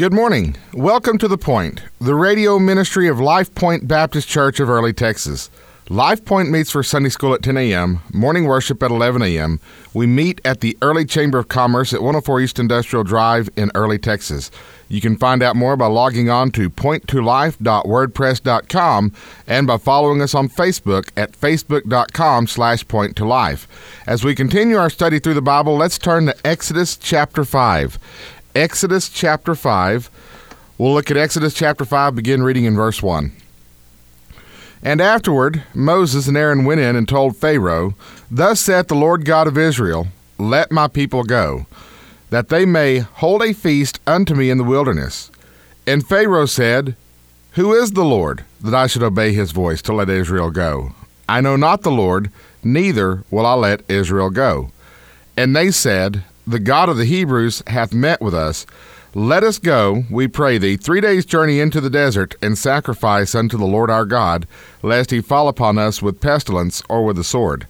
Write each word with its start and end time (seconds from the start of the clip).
Good 0.00 0.14
morning. 0.14 0.56
Welcome 0.72 1.18
to 1.18 1.28
The 1.28 1.36
Point, 1.36 1.82
the 2.00 2.14
radio 2.14 2.58
ministry 2.58 3.06
of 3.06 3.20
Life 3.20 3.54
Point 3.54 3.86
Baptist 3.86 4.26
Church 4.26 4.58
of 4.58 4.70
Early, 4.70 4.94
Texas. 4.94 5.50
Life 5.90 6.24
Point 6.24 6.50
meets 6.50 6.70
for 6.70 6.82
Sunday 6.82 7.10
school 7.10 7.34
at 7.34 7.42
10 7.42 7.58
a.m., 7.58 8.00
morning 8.10 8.44
worship 8.44 8.82
at 8.82 8.90
11 8.90 9.20
a.m. 9.20 9.60
We 9.92 10.06
meet 10.06 10.40
at 10.42 10.62
the 10.62 10.78
Early 10.80 11.04
Chamber 11.04 11.38
of 11.38 11.48
Commerce 11.48 11.92
at 11.92 12.00
104 12.00 12.40
East 12.40 12.58
Industrial 12.58 13.04
Drive 13.04 13.50
in 13.58 13.70
Early, 13.74 13.98
Texas. 13.98 14.50
You 14.88 15.02
can 15.02 15.18
find 15.18 15.42
out 15.42 15.54
more 15.54 15.76
by 15.76 15.88
logging 15.88 16.30
on 16.30 16.50
to 16.52 16.70
pointtolife.wordpress.com 16.70 19.12
and 19.46 19.66
by 19.66 19.76
following 19.76 20.22
us 20.22 20.34
on 20.34 20.48
Facebook 20.48 21.10
at 21.14 21.32
facebook.com 21.32 22.46
slash 22.46 22.86
pointtolife. 22.86 23.66
As 24.06 24.24
we 24.24 24.34
continue 24.34 24.78
our 24.78 24.88
study 24.88 25.18
through 25.18 25.34
the 25.34 25.42
Bible, 25.42 25.76
let's 25.76 25.98
turn 25.98 26.24
to 26.26 26.46
Exodus 26.46 26.96
chapter 26.96 27.44
5. 27.44 27.98
Exodus 28.54 29.08
chapter 29.08 29.54
5. 29.54 30.10
We'll 30.76 30.92
look 30.92 31.10
at 31.10 31.16
Exodus 31.16 31.54
chapter 31.54 31.84
5, 31.84 32.16
begin 32.16 32.42
reading 32.42 32.64
in 32.64 32.74
verse 32.74 33.00
1. 33.00 33.30
And 34.82 35.00
afterward, 35.00 35.62
Moses 35.72 36.26
and 36.26 36.36
Aaron 36.36 36.64
went 36.64 36.80
in 36.80 36.96
and 36.96 37.08
told 37.08 37.36
Pharaoh, 37.36 37.94
Thus 38.28 38.60
saith 38.60 38.88
the 38.88 38.96
Lord 38.96 39.24
God 39.24 39.46
of 39.46 39.56
Israel, 39.56 40.08
Let 40.36 40.72
my 40.72 40.88
people 40.88 41.22
go, 41.22 41.66
that 42.30 42.48
they 42.48 42.64
may 42.64 42.98
hold 42.98 43.42
a 43.42 43.54
feast 43.54 44.00
unto 44.04 44.34
me 44.34 44.50
in 44.50 44.58
the 44.58 44.64
wilderness. 44.64 45.30
And 45.86 46.04
Pharaoh 46.04 46.46
said, 46.46 46.96
Who 47.52 47.72
is 47.72 47.92
the 47.92 48.04
Lord, 48.04 48.44
that 48.62 48.74
I 48.74 48.88
should 48.88 49.04
obey 49.04 49.32
his 49.32 49.52
voice 49.52 49.80
to 49.82 49.92
let 49.92 50.10
Israel 50.10 50.50
go? 50.50 50.92
I 51.28 51.40
know 51.40 51.54
not 51.54 51.82
the 51.82 51.92
Lord, 51.92 52.32
neither 52.64 53.22
will 53.30 53.46
I 53.46 53.54
let 53.54 53.88
Israel 53.88 54.30
go. 54.30 54.72
And 55.36 55.54
they 55.54 55.70
said, 55.70 56.24
the 56.46 56.58
God 56.58 56.88
of 56.88 56.96
the 56.96 57.04
Hebrews 57.04 57.62
hath 57.66 57.92
met 57.92 58.20
with 58.20 58.34
us. 58.34 58.66
Let 59.14 59.42
us 59.42 59.58
go, 59.58 60.04
we 60.08 60.28
pray 60.28 60.58
thee, 60.58 60.76
three 60.76 61.00
days' 61.00 61.26
journey 61.26 61.58
into 61.58 61.80
the 61.80 61.90
desert, 61.90 62.36
and 62.40 62.56
sacrifice 62.56 63.34
unto 63.34 63.58
the 63.58 63.66
Lord 63.66 63.90
our 63.90 64.04
God, 64.04 64.46
lest 64.82 65.10
he 65.10 65.20
fall 65.20 65.48
upon 65.48 65.78
us 65.78 66.00
with 66.00 66.20
pestilence 66.20 66.82
or 66.88 67.04
with 67.04 67.16
the 67.16 67.24
sword. 67.24 67.66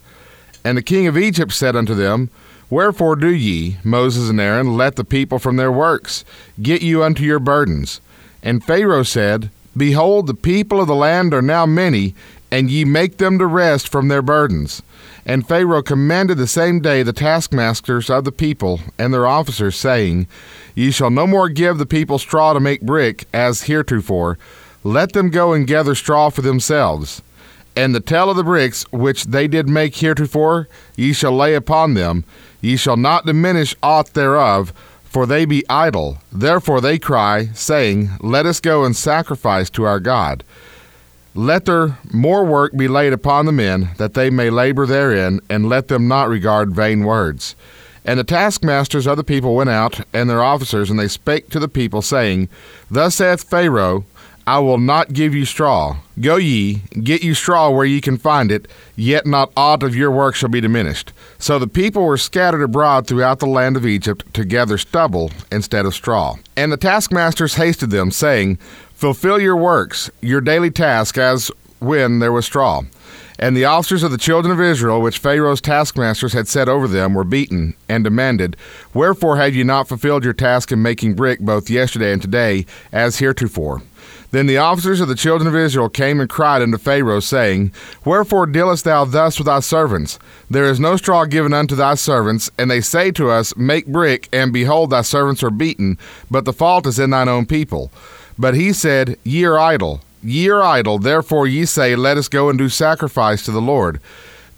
And 0.65 0.77
the 0.77 0.83
king 0.83 1.07
of 1.07 1.17
Egypt 1.17 1.53
said 1.53 1.75
unto 1.75 1.95
them, 1.95 2.29
Wherefore 2.69 3.17
do 3.17 3.35
ye, 3.35 3.79
Moses 3.83 4.29
and 4.29 4.41
Aaron, 4.41 4.77
let 4.77 4.97
the 4.97 5.05
people 5.05 5.39
from 5.39 5.57
their 5.57 5.73
works? 5.73 6.25
Get 6.61 6.83
you 6.83 7.03
unto 7.03 7.25
your 7.25 7.41
burdens. 7.41 8.01
And 8.43 8.63
Pharaoh 8.63 9.03
said, 9.03 9.51
Behold, 9.77 10.27
the 10.27 10.35
people 10.35 10.81
of 10.81 10.87
the 10.87 10.95
land 10.95 11.33
are 11.33 11.43
now 11.43 11.65
many, 11.65 12.15
and 12.51 12.71
ye 12.71 12.85
make 12.85 13.17
them 13.17 13.39
to 13.39 13.47
rest 13.47 13.89
from 13.89 14.09
their 14.09 14.23
burdens. 14.23 14.83
And 15.27 15.47
Pharaoh 15.47 15.83
commanded 15.83 16.39
the 16.39 16.47
same 16.47 16.81
day 16.81 17.03
the 17.03 17.13
taskmasters 17.13 18.09
of 18.09 18.25
the 18.25 18.33
people 18.33 18.81
and 18.99 19.13
their 19.13 19.27
officers, 19.27 19.77
saying, 19.77 20.27
Ye 20.75 20.91
shall 20.91 21.11
no 21.11 21.27
more 21.27 21.49
give 21.49 21.79
the 21.79 21.87
people 21.87 22.19
straw 22.19 22.53
to 22.53 22.61
make 22.61 22.83
brick, 22.83 23.27
as 23.33 23.63
heretofore. 23.63 24.39
Let 24.83 25.13
them 25.13 25.31
go 25.31 25.53
and 25.53 25.67
gather 25.67 25.95
straw 25.95 26.31
for 26.31 26.43
themselves. 26.43 27.23
And 27.77 27.95
the 27.95 28.01
tell 28.01 28.31
of 28.31 28.37
the 28.37 28.45
bricks 28.45 28.85
which 28.91 29.25
they 29.25 29.47
did 29.47 29.69
make 29.69 29.95
heretofore, 29.97 30.69
ye 30.97 31.13
shall 31.13 31.37
lay 31.37 31.55
upon 31.55 31.95
them. 31.95 32.25
Ye 32.61 32.77
shall 32.77 32.97
not 32.97 33.27
diminish 33.27 33.75
aught 33.83 34.15
thereof, 34.15 34.73
for 35.05 35.27
they 35.27 35.45
be 35.45 35.69
idle. 35.69 36.19
Therefore 36.33 36.81
they 36.81 36.99
cry, 36.99 37.49
saying, 37.55 38.11
Let 38.21 38.47
us 38.47 38.61
go 38.61 38.85
and 38.85 38.97
sacrifice 38.97 39.71
to 39.71 39.85
our 39.85 40.01
God. 40.01 40.45
Let 41.35 41.65
there 41.65 41.99
more 42.13 42.45
work 42.45 42.77
be 42.77 42.89
laid 42.89 43.13
upon 43.13 43.47
the 43.47 43.53
men, 43.53 43.91
that 43.99 44.15
they 44.15 44.31
may 44.31 44.51
labor 44.51 44.85
therein, 44.85 45.41
and 45.49 45.69
let 45.69 45.89
them 45.89 46.09
not 46.09 46.29
regard 46.29 46.75
vain 46.75 47.05
words. 47.05 47.55
And 48.05 48.19
the 48.19 48.25
taskmasters 48.25 49.07
of 49.07 49.17
the 49.17 49.25
people 49.25 49.55
went 49.55 49.71
out, 49.71 50.01
and 50.13 50.29
their 50.29 50.43
officers, 50.43 50.91
and 50.91 50.99
they 50.99 51.09
spake 51.09 51.49
to 51.51 51.61
the 51.61 51.69
people, 51.69 52.03
saying, 52.03 52.49
Thus 52.91 53.17
saith 53.17 53.49
Pharaoh, 53.49 54.05
I 54.47 54.59
will 54.59 54.79
not 54.79 55.13
give 55.13 55.33
you 55.33 55.45
straw. 55.45 55.99
Go 56.21 56.37
ye, 56.37 56.83
get 57.05 57.23
you 57.23 57.35
straw 57.35 57.71
where 57.71 57.85
ye 57.85 58.01
can 58.01 58.17
find 58.17 58.51
it, 58.51 58.67
yet 58.97 59.25
not 59.25 59.53
aught 59.57 59.85
of 59.85 59.95
your 59.95 60.11
work 60.11 60.35
shall 60.35 60.49
be 60.49 60.61
diminished. 60.61 61.13
So 61.39 61.59
the 61.59 61.69
people 61.69 62.05
were 62.05 62.17
scattered 62.17 62.63
abroad 62.63 63.07
throughout 63.07 63.39
the 63.39 63.47
land 63.47 63.77
of 63.77 63.87
Egypt 63.87 64.25
to 64.35 64.45
gather 64.45 64.77
stubble 64.77 65.31
instead 65.53 65.87
of 65.87 65.95
straw. 65.95 66.35
And 66.57 66.73
the 66.73 66.77
taskmasters 66.77 67.55
hasted 67.55 67.91
them, 67.91 68.11
saying, 68.11 68.59
Fulfill 69.01 69.41
your 69.41 69.57
works, 69.57 70.11
your 70.21 70.43
daily 70.43 70.71
task, 70.71 71.17
as 71.17 71.51
when 71.79 72.19
there 72.19 72.33
was 72.33 72.45
straw. 72.45 72.83
And 73.39 73.57
the 73.57 73.65
officers 73.65 74.03
of 74.03 74.11
the 74.11 74.19
children 74.19 74.53
of 74.53 74.61
Israel, 74.61 75.01
which 75.01 75.17
Pharaoh's 75.17 75.63
taskmasters 75.63 76.35
had 76.35 76.47
set 76.47 76.69
over 76.69 76.87
them, 76.87 77.15
were 77.15 77.25
beaten, 77.25 77.73
and 77.89 78.05
demanded, 78.05 78.59
Wherefore 78.93 79.39
have 79.39 79.55
ye 79.55 79.65
not 79.65 79.89
fulfilled 79.89 80.23
your 80.23 80.35
task 80.35 80.71
in 80.71 80.83
making 80.83 81.15
brick 81.15 81.41
both 81.41 81.71
yesterday 81.71 82.13
and 82.13 82.21
today, 82.21 82.67
as 82.93 83.21
heretofore? 83.21 83.81
Then 84.33 84.45
the 84.45 84.59
officers 84.59 85.01
of 85.01 85.09
the 85.09 85.15
children 85.15 85.49
of 85.49 85.57
Israel 85.57 85.89
came 85.89 86.21
and 86.21 86.29
cried 86.29 86.61
unto 86.61 86.77
Pharaoh, 86.77 87.21
saying, 87.21 87.73
Wherefore 88.05 88.45
dealest 88.45 88.85
thou 88.85 89.07
thus 89.07 89.39
with 89.39 89.47
thy 89.47 89.61
servants? 89.61 90.19
There 90.51 90.67
is 90.67 90.79
no 90.79 90.97
straw 90.97 91.25
given 91.25 91.55
unto 91.55 91.75
thy 91.75 91.95
servants, 91.95 92.51
and 92.59 92.71
they 92.71 92.83
say 92.83 93.13
to 93.13 93.31
us, 93.31 93.57
Make 93.57 93.87
brick, 93.87 94.29
and 94.31 94.53
behold, 94.53 94.91
thy 94.91 95.01
servants 95.01 95.43
are 95.43 95.49
beaten, 95.49 95.97
but 96.31 96.45
the 96.45 96.53
fault 96.53 96.87
is 96.87 96.99
in 96.99 97.09
thine 97.09 97.31
own 97.31 97.47
people. 97.47 97.91
But 98.39 98.55
he 98.55 98.73
said, 98.73 99.17
Ye 99.25 99.45
are 99.45 99.59
idle, 99.59 100.01
ye 100.23 100.49
are 100.49 100.63
idle, 100.63 100.99
therefore 100.99 101.47
ye 101.47 101.65
say, 101.65 101.97
Let 101.97 102.17
us 102.17 102.29
go 102.29 102.49
and 102.49 102.59
do 102.59 102.69
sacrifice 102.69 103.45
to 103.45 103.51
the 103.51 103.61
Lord. 103.61 104.01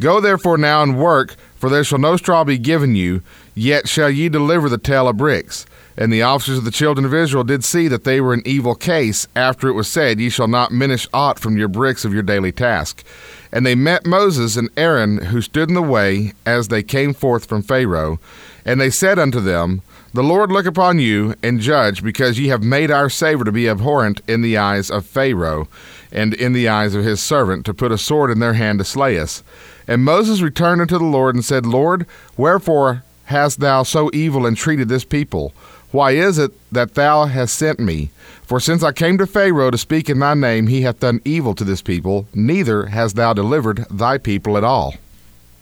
Go 0.01 0.21
therefore 0.21 0.59
now 0.59 0.83
and 0.83 0.99
work, 0.99 1.37
for 1.57 1.71
there 1.71 1.85
shall 1.85 1.99
no 1.99 2.17
straw 2.17 2.45
be 2.45 2.59
given 2.59 2.97
you, 2.97 3.23
yet 3.55 3.89
shall 3.89 4.11
ye 4.11 4.29
deliver 4.29 4.69
the 4.69 4.79
tale 4.79 5.09
of 5.09 5.17
bricks. 5.17 5.67
And 5.97 6.13
the 6.13 6.23
officers 6.23 6.59
of 6.59 6.65
the 6.65 6.71
children 6.71 7.05
of 7.05 7.15
Israel 7.15 7.45
did 7.45 7.65
see 7.65 7.87
that 7.89 8.05
they 8.05 8.21
were 8.21 8.33
in 8.33 8.43
evil 8.47 8.75
case, 8.75 9.29
after 9.37 9.69
it 9.69 9.75
was 9.75 9.89
said, 9.89 10.19
Ye 10.19 10.31
shall 10.31 10.49
not 10.49 10.73
minish 10.73 11.07
aught 11.13 11.39
from 11.39 11.57
your 11.57 11.69
bricks 11.69 12.05
of 12.05 12.15
your 12.15 12.23
daily 12.23 12.53
task. 12.53 13.05
And 13.53 13.67
they 13.67 13.75
met 13.75 14.07
Moses 14.07 14.57
and 14.57 14.71
Aaron, 14.77 15.27
who 15.27 15.43
stood 15.43 15.69
in 15.69 15.75
the 15.75 15.83
way, 15.83 16.33
as 16.47 16.69
they 16.69 16.83
came 16.83 17.13
forth 17.13 17.45
from 17.45 17.63
Pharaoh. 17.63 18.19
And 18.65 18.81
they 18.81 18.91
said 18.91 19.19
unto 19.19 19.41
them, 19.41 19.83
the 20.15 20.23
Lord 20.23 20.53
look 20.53 20.67
upon 20.67 20.99
you 20.99 21.35
and 21.43 21.61
judge, 21.61 22.03
because 22.03 22.39
ye 22.39 22.49
have 22.49 22.63
made 22.63 22.91
our 22.91 23.09
Saviour 23.09 23.45
to 23.45 23.53
be 23.53 23.69
abhorrent 23.69 24.21
in 24.29 24.43
the 24.43 24.59
eyes 24.59 24.91
of 24.91 25.07
Pharaoh, 25.07 25.69
and 26.11 26.35
in 26.35 26.53
the 26.53 26.69
eyes 26.69 26.95
of 26.95 27.05
his 27.05 27.23
servant, 27.23 27.65
to 27.65 27.73
put 27.73 27.93
a 27.93 27.99
sword 27.99 28.31
in 28.31 28.39
their 28.39 28.53
hand 28.53 28.79
to 28.79 28.85
slay 28.85 29.19
us. 29.19 29.43
And 29.89 30.05
Moses 30.05 30.43
returned 30.43 30.83
unto 30.83 30.99
the 30.99 31.05
Lord 31.05 31.35
and 31.35 31.45
said, 31.45 31.65
Lord, 31.65 32.07
wherefore 32.37 33.03
hast 33.25 33.61
thou 33.61 33.83
so 33.83 34.11
evil 34.13 34.47
entreated 34.47 34.89
this 34.89 35.05
people? 35.05 35.55
Why 35.93 36.13
is 36.13 36.39
it 36.39 36.53
that 36.71 36.95
thou 36.95 37.27
hast 37.27 37.55
sent 37.55 37.81
me? 37.81 38.11
For 38.43 38.61
since 38.61 38.83
I 38.83 38.93
came 38.93 39.17
to 39.19 39.27
Pharaoh 39.27 39.71
to 39.71 39.79
speak 39.79 40.11
in 40.11 40.19
thy 40.19 40.35
name, 40.35 40.67
he 40.67 40.83
hath 40.83 41.01
done 41.01 41.21
evil 41.25 41.55
to 41.55 41.65
this 41.65 41.81
people, 41.81 42.27
neither 42.35 42.87
hast 42.87 43.17
thou 43.17 43.33
delivered 43.33 43.87
thy 43.91 44.19
people 44.19 44.59
at 44.59 44.65
all. 44.65 44.95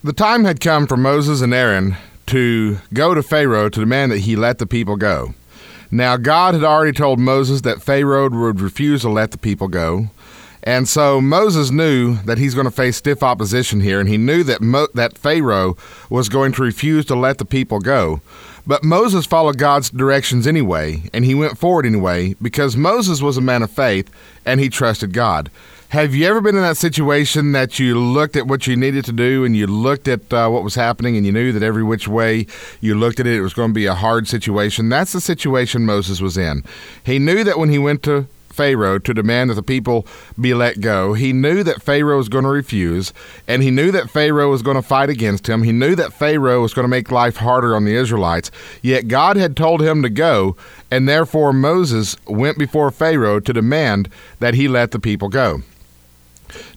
The 0.02 0.12
time 0.12 0.44
had 0.44 0.60
come 0.60 0.86
for 0.86 0.96
Moses 0.96 1.40
and 1.40 1.54
Aaron 1.54 1.96
to 2.30 2.78
go 2.92 3.14
to 3.14 3.22
Pharaoh 3.22 3.68
to 3.68 3.80
demand 3.80 4.12
that 4.12 4.18
he 4.18 4.36
let 4.36 4.58
the 4.58 4.66
people 4.66 4.96
go. 4.96 5.34
Now, 5.91 6.16
God 6.16 6.54
had 6.54 6.64
already 6.64 6.92
told 6.92 7.18
Moses 7.18 7.62
that 7.62 7.82
Pharaoh 7.82 8.28
would 8.28 8.60
refuse 8.60 9.02
to 9.02 9.08
let 9.08 9.32
the 9.32 9.38
people 9.38 9.68
go. 9.68 10.06
And 10.62 10.88
so 10.88 11.20
Moses 11.20 11.70
knew 11.70 12.16
that 12.26 12.38
he's 12.38 12.54
going 12.54 12.66
to 12.66 12.70
face 12.70 12.96
stiff 12.96 13.22
opposition 13.22 13.80
here, 13.80 13.98
and 13.98 14.08
he 14.08 14.18
knew 14.18 14.44
that 14.44 14.60
Mo- 14.60 14.88
that 14.94 15.16
Pharaoh 15.16 15.76
was 16.10 16.28
going 16.28 16.52
to 16.52 16.62
refuse 16.62 17.04
to 17.06 17.14
let 17.14 17.38
the 17.38 17.44
people 17.44 17.80
go. 17.80 18.20
But 18.66 18.84
Moses 18.84 19.26
followed 19.26 19.58
God's 19.58 19.91
directions 19.91 20.47
anyway, 20.47 21.02
and 21.14 21.24
he 21.24 21.34
went 21.34 21.58
forward 21.58 21.86
anyway 21.86 22.34
because 22.41 22.76
Moses 22.76 23.22
was 23.22 23.36
a 23.36 23.41
man 23.41 23.62
of 23.62 23.70
faith 23.70 24.10
and 24.44 24.60
he 24.60 24.68
trusted 24.68 25.12
God. 25.12 25.50
Have 25.90 26.14
you 26.14 26.24
ever 26.28 26.40
been 26.40 26.54
in 26.54 26.62
that 26.62 26.76
situation 26.76 27.50
that 27.50 27.80
you 27.80 27.98
looked 27.98 28.36
at 28.36 28.46
what 28.46 28.68
you 28.68 28.76
needed 28.76 29.04
to 29.06 29.12
do 29.12 29.44
and 29.44 29.56
you 29.56 29.66
looked 29.66 30.06
at 30.06 30.32
uh, 30.32 30.48
what 30.48 30.62
was 30.62 30.76
happening 30.76 31.16
and 31.16 31.26
you 31.26 31.32
knew 31.32 31.50
that 31.50 31.64
every 31.64 31.82
which 31.82 32.06
way 32.06 32.46
you 32.80 32.94
looked 32.94 33.18
at 33.18 33.26
it, 33.26 33.34
it 33.34 33.40
was 33.40 33.54
going 33.54 33.70
to 33.70 33.74
be 33.74 33.86
a 33.86 33.94
hard 33.96 34.28
situation? 34.28 34.88
That's 34.88 35.10
the 35.10 35.20
situation 35.20 35.84
Moses 35.84 36.20
was 36.20 36.38
in. 36.38 36.62
He 37.02 37.18
knew 37.18 37.42
that 37.42 37.59
when 37.59 37.70
he 37.70 37.78
went 37.78 38.04
to 38.04 38.28
Pharaoh 38.50 39.00
to 39.00 39.12
demand 39.12 39.50
that 39.50 39.54
the 39.54 39.65
people 39.65 40.06
be 40.41 40.54
let 40.54 40.80
go. 40.80 41.15
He 41.15 41.32
knew 41.32 41.65
that 41.65 41.82
Pharaoh 41.82 42.18
was 42.18 42.28
going 42.28 42.44
to 42.44 42.50
refuse, 42.50 43.12
and 43.48 43.60
he 43.60 43.72
knew 43.72 43.91
that 43.91 44.10
Pharaoh 44.10 44.50
was 44.50 44.62
going 44.62 44.76
to 44.76 44.82
fight 44.82 45.10
against 45.10 45.48
him. 45.48 45.65
He 45.65 45.72
knew 45.72 45.97
that 45.97 46.12
Pharaoh 46.12 46.62
was 46.62 46.72
going 46.72 46.84
to 46.84 46.88
make 46.88 47.10
life 47.10 47.38
harder 47.38 47.74
on 47.74 47.84
the 47.84 47.97
Israelites. 47.97 48.53
Yet 48.80 49.09
God 49.09 49.36
had 49.36 49.56
told 49.56 49.82
him 49.82 50.03
to 50.03 50.09
go, 50.09 50.56
and 50.88 51.09
therefore 51.09 51.53
Moses 51.53 52.16
went 52.28 52.59
before 52.59 52.92
Pharaoh 52.92 53.41
to 53.41 53.53
demand 53.53 54.09
that 54.38 54.54
he 54.54 54.68
let 54.68 54.92
the 54.92 55.00
people 55.00 55.28
go. 55.28 55.62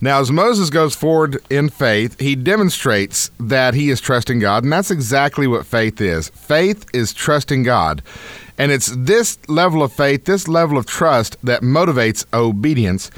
Now, 0.01 0.19
as 0.19 0.31
Moses 0.31 0.69
goes 0.69 0.95
forward 0.95 1.41
in 1.49 1.69
faith, 1.69 2.19
he 2.19 2.35
demonstrates 2.35 3.31
that 3.39 3.73
he 3.73 3.89
is 3.89 4.01
trusting 4.01 4.39
God, 4.39 4.63
and 4.63 4.73
that's 4.73 4.91
exactly 4.91 5.47
what 5.47 5.65
faith 5.65 5.99
is. 6.01 6.29
Faith 6.29 6.85
is 6.93 7.13
trusting 7.13 7.63
God. 7.63 8.01
And 8.57 8.71
it's 8.71 8.93
this 8.95 9.37
level 9.49 9.81
of 9.81 9.91
faith, 9.91 10.25
this 10.25 10.47
level 10.47 10.77
of 10.77 10.85
trust, 10.85 11.37
that 11.43 11.61
motivates 11.61 12.25
obedience 12.33 13.09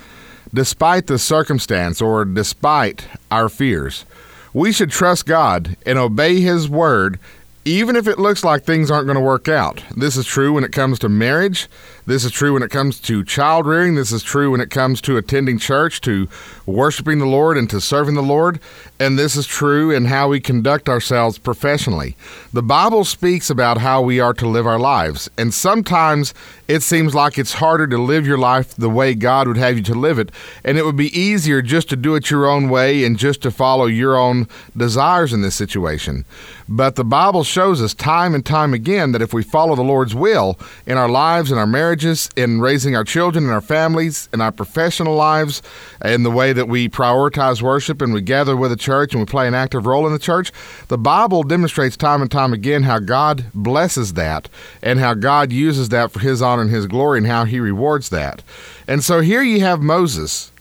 despite 0.54 1.08
the 1.08 1.20
circumstance 1.20 2.02
or 2.02 2.24
despite 2.24 3.08
our 3.30 3.50
fears. 3.50 4.06
We 4.54 4.72
should 4.72 4.92
trust 4.92 5.26
God 5.26 5.76
and 5.86 6.00
obey 6.00 6.40
His 6.40 6.70
word 6.70 7.20
even 7.66 7.96
if 7.96 8.08
it 8.08 8.20
looks 8.20 8.44
like 8.44 8.64
things 8.64 8.92
aren't 8.92 9.08
going 9.08 9.18
to 9.18 9.22
work 9.22 9.48
out. 9.48 9.84
This 9.98 10.16
is 10.16 10.26
true 10.26 10.54
when 10.54 10.64
it 10.64 10.72
comes 10.72 11.00
to 11.00 11.10
marriage. 11.10 11.68
This 12.08 12.24
is 12.24 12.32
true 12.32 12.54
when 12.54 12.62
it 12.62 12.70
comes 12.70 13.00
to 13.02 13.24
child 13.24 13.66
rearing. 13.66 13.96
This 13.96 14.12
is 14.12 14.22
true 14.22 14.52
when 14.52 14.62
it 14.62 14.70
comes 14.70 15.02
to 15.02 15.18
attending 15.18 15.58
church, 15.58 16.02
to 16.02 16.30
worshiping 16.68 17.18
the 17.18 17.26
Lord, 17.26 17.58
and 17.58 17.68
to 17.72 17.82
serving 17.82 18.14
the 18.14 18.22
Lord. 18.22 18.60
And 19.00 19.18
this 19.18 19.36
is 19.36 19.48
true 19.48 19.90
in 19.90 20.06
how 20.06 20.30
we 20.30 20.40
conduct 20.40 20.88
ourselves 20.88 21.40
professionally. 21.40 22.16
The 22.54 22.62
Bible 22.62 23.06
speaks 23.06 23.50
about 23.50 23.80
how 23.80 24.04
we 24.04 24.20
are 24.20 24.36
to 24.36 24.48
live 24.48 24.68
our 24.68 24.78
lives. 24.78 25.30
And 25.36 25.52
sometimes 25.52 26.34
it 26.68 26.84
seems 26.84 27.16
like 27.16 27.38
it's 27.40 27.54
harder 27.54 27.88
to 27.88 27.98
live 27.98 28.28
your 28.28 28.38
life 28.38 28.76
the 28.76 28.90
way 28.90 29.16
God 29.16 29.48
would 29.48 29.58
have 29.58 29.78
you 29.78 29.84
to 29.84 29.96
live 29.96 30.20
it. 30.20 30.32
And 30.64 30.78
it 30.78 30.86
would 30.86 30.96
be 30.96 31.18
easier 31.20 31.64
just 31.64 31.90
to 31.90 31.96
do 31.96 32.16
it 32.16 32.30
your 32.30 32.46
own 32.46 32.70
way 32.70 33.04
and 33.04 33.18
just 33.18 33.42
to 33.42 33.52
follow 33.52 33.88
your 33.88 34.16
own 34.16 34.48
desires 34.78 35.34
in 35.34 35.42
this 35.42 35.56
situation. 35.56 36.24
But 36.68 36.96
the 36.96 37.04
Bible 37.04 37.44
shows 37.44 37.82
us 37.82 37.94
time 37.94 38.34
and 38.34 38.46
time 38.46 38.74
again 38.74 39.12
that 39.12 39.22
if 39.22 39.34
we 39.34 39.44
follow 39.44 39.76
the 39.76 39.84
Lord's 39.84 40.16
will 40.16 40.58
in 40.86 40.98
our 40.98 41.10
lives, 41.10 41.52
in 41.52 41.58
our 41.58 41.68
marriages, 41.96 42.30
in 42.36 42.60
raising 42.60 42.94
our 42.94 43.06
children, 43.06 43.46
in 43.46 43.50
our 43.50 43.62
families, 43.62 44.28
in 44.34 44.42
our 44.42 44.52
professional 44.52 45.16
lives, 45.16 45.62
in 46.04 46.24
the 46.24 46.32
way 46.32 46.52
that 46.52 46.68
we 46.68 46.90
prioritize 46.90 47.62
worship 47.62 48.02
and 48.02 48.14
we 48.14 48.20
gather 48.20 48.58
with 48.58 48.70
the 48.70 48.76
church 48.76 49.14
and 49.14 49.22
we 49.22 49.26
play 49.26 49.48
an 49.48 49.54
active 49.54 49.86
role 49.86 50.06
in 50.06 50.12
the 50.12 50.20
church, 50.20 50.52
the 50.90 50.98
Bible 50.98 51.44
demonstrates 51.44 51.96
time 51.96 52.22
and 52.22 52.30
time 52.30 52.52
again 52.52 52.84
how 52.84 53.00
God 53.00 53.46
blesses 53.54 54.12
that 54.14 54.50
and 54.82 55.00
how 55.00 55.14
God 55.14 55.54
uses 55.54 55.88
that 55.88 56.12
for 56.12 56.20
His 56.20 56.42
honor 56.42 56.64
and 56.64 56.72
His 56.72 56.86
glory 56.86 57.20
and 57.20 57.28
how 57.28 57.46
He 57.46 57.62
rewards 57.62 58.10
that. 58.10 58.44
And 58.90 59.02
so 59.02 59.22
here 59.22 59.42
you 59.42 59.62
have 59.62 59.82
Moses. 59.82 60.52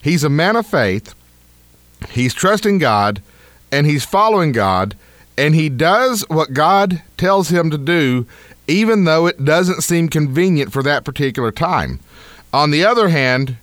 He's 0.00 0.22
a 0.22 0.30
man 0.30 0.54
of 0.54 0.68
faith, 0.68 1.16
he's 2.10 2.32
trusting 2.32 2.78
God, 2.78 3.20
and 3.72 3.88
he's 3.88 4.04
following 4.04 4.52
God 4.52 4.94
and 5.38 5.54
he 5.54 5.68
does 5.68 6.24
what 6.28 6.52
God 6.52 7.02
tells 7.16 7.50
him 7.50 7.70
to 7.70 7.78
do, 7.78 8.26
even 8.68 9.04
though 9.04 9.26
it 9.26 9.44
doesn't 9.44 9.82
seem 9.82 10.08
convenient 10.08 10.72
for 10.72 10.82
that 10.82 11.04
particular 11.04 11.52
time. 11.52 12.00
On 12.52 12.70
the 12.70 12.84
other 12.84 13.08
hand, 13.08 13.56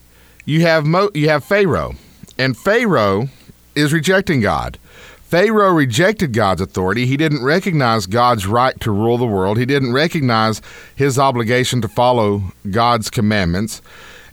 you 0.45 0.61
have 0.61 0.85
Mo- 0.85 1.11
you 1.13 1.29
have 1.29 1.43
Pharaoh, 1.43 1.95
and 2.37 2.57
Pharaoh 2.57 3.29
is 3.75 3.93
rejecting 3.93 4.41
God. 4.41 4.77
Pharaoh 5.23 5.73
rejected 5.73 6.31
God's 6.31 6.61
authority. 6.61 7.07
He 7.07 7.17
didn't 7.17 7.43
recognize 7.43 8.05
God's 8.05 8.45
right 8.45 8.79
to 8.81 8.91
rule 8.91 9.17
the 9.17 9.25
world. 9.25 9.57
He 9.57 9.65
didn't 9.65 9.93
recognize 9.93 10.61
his 10.95 11.17
obligation 11.17 11.81
to 11.81 11.87
follow 11.87 12.43
God's 12.69 13.09
commandments. 13.09 13.81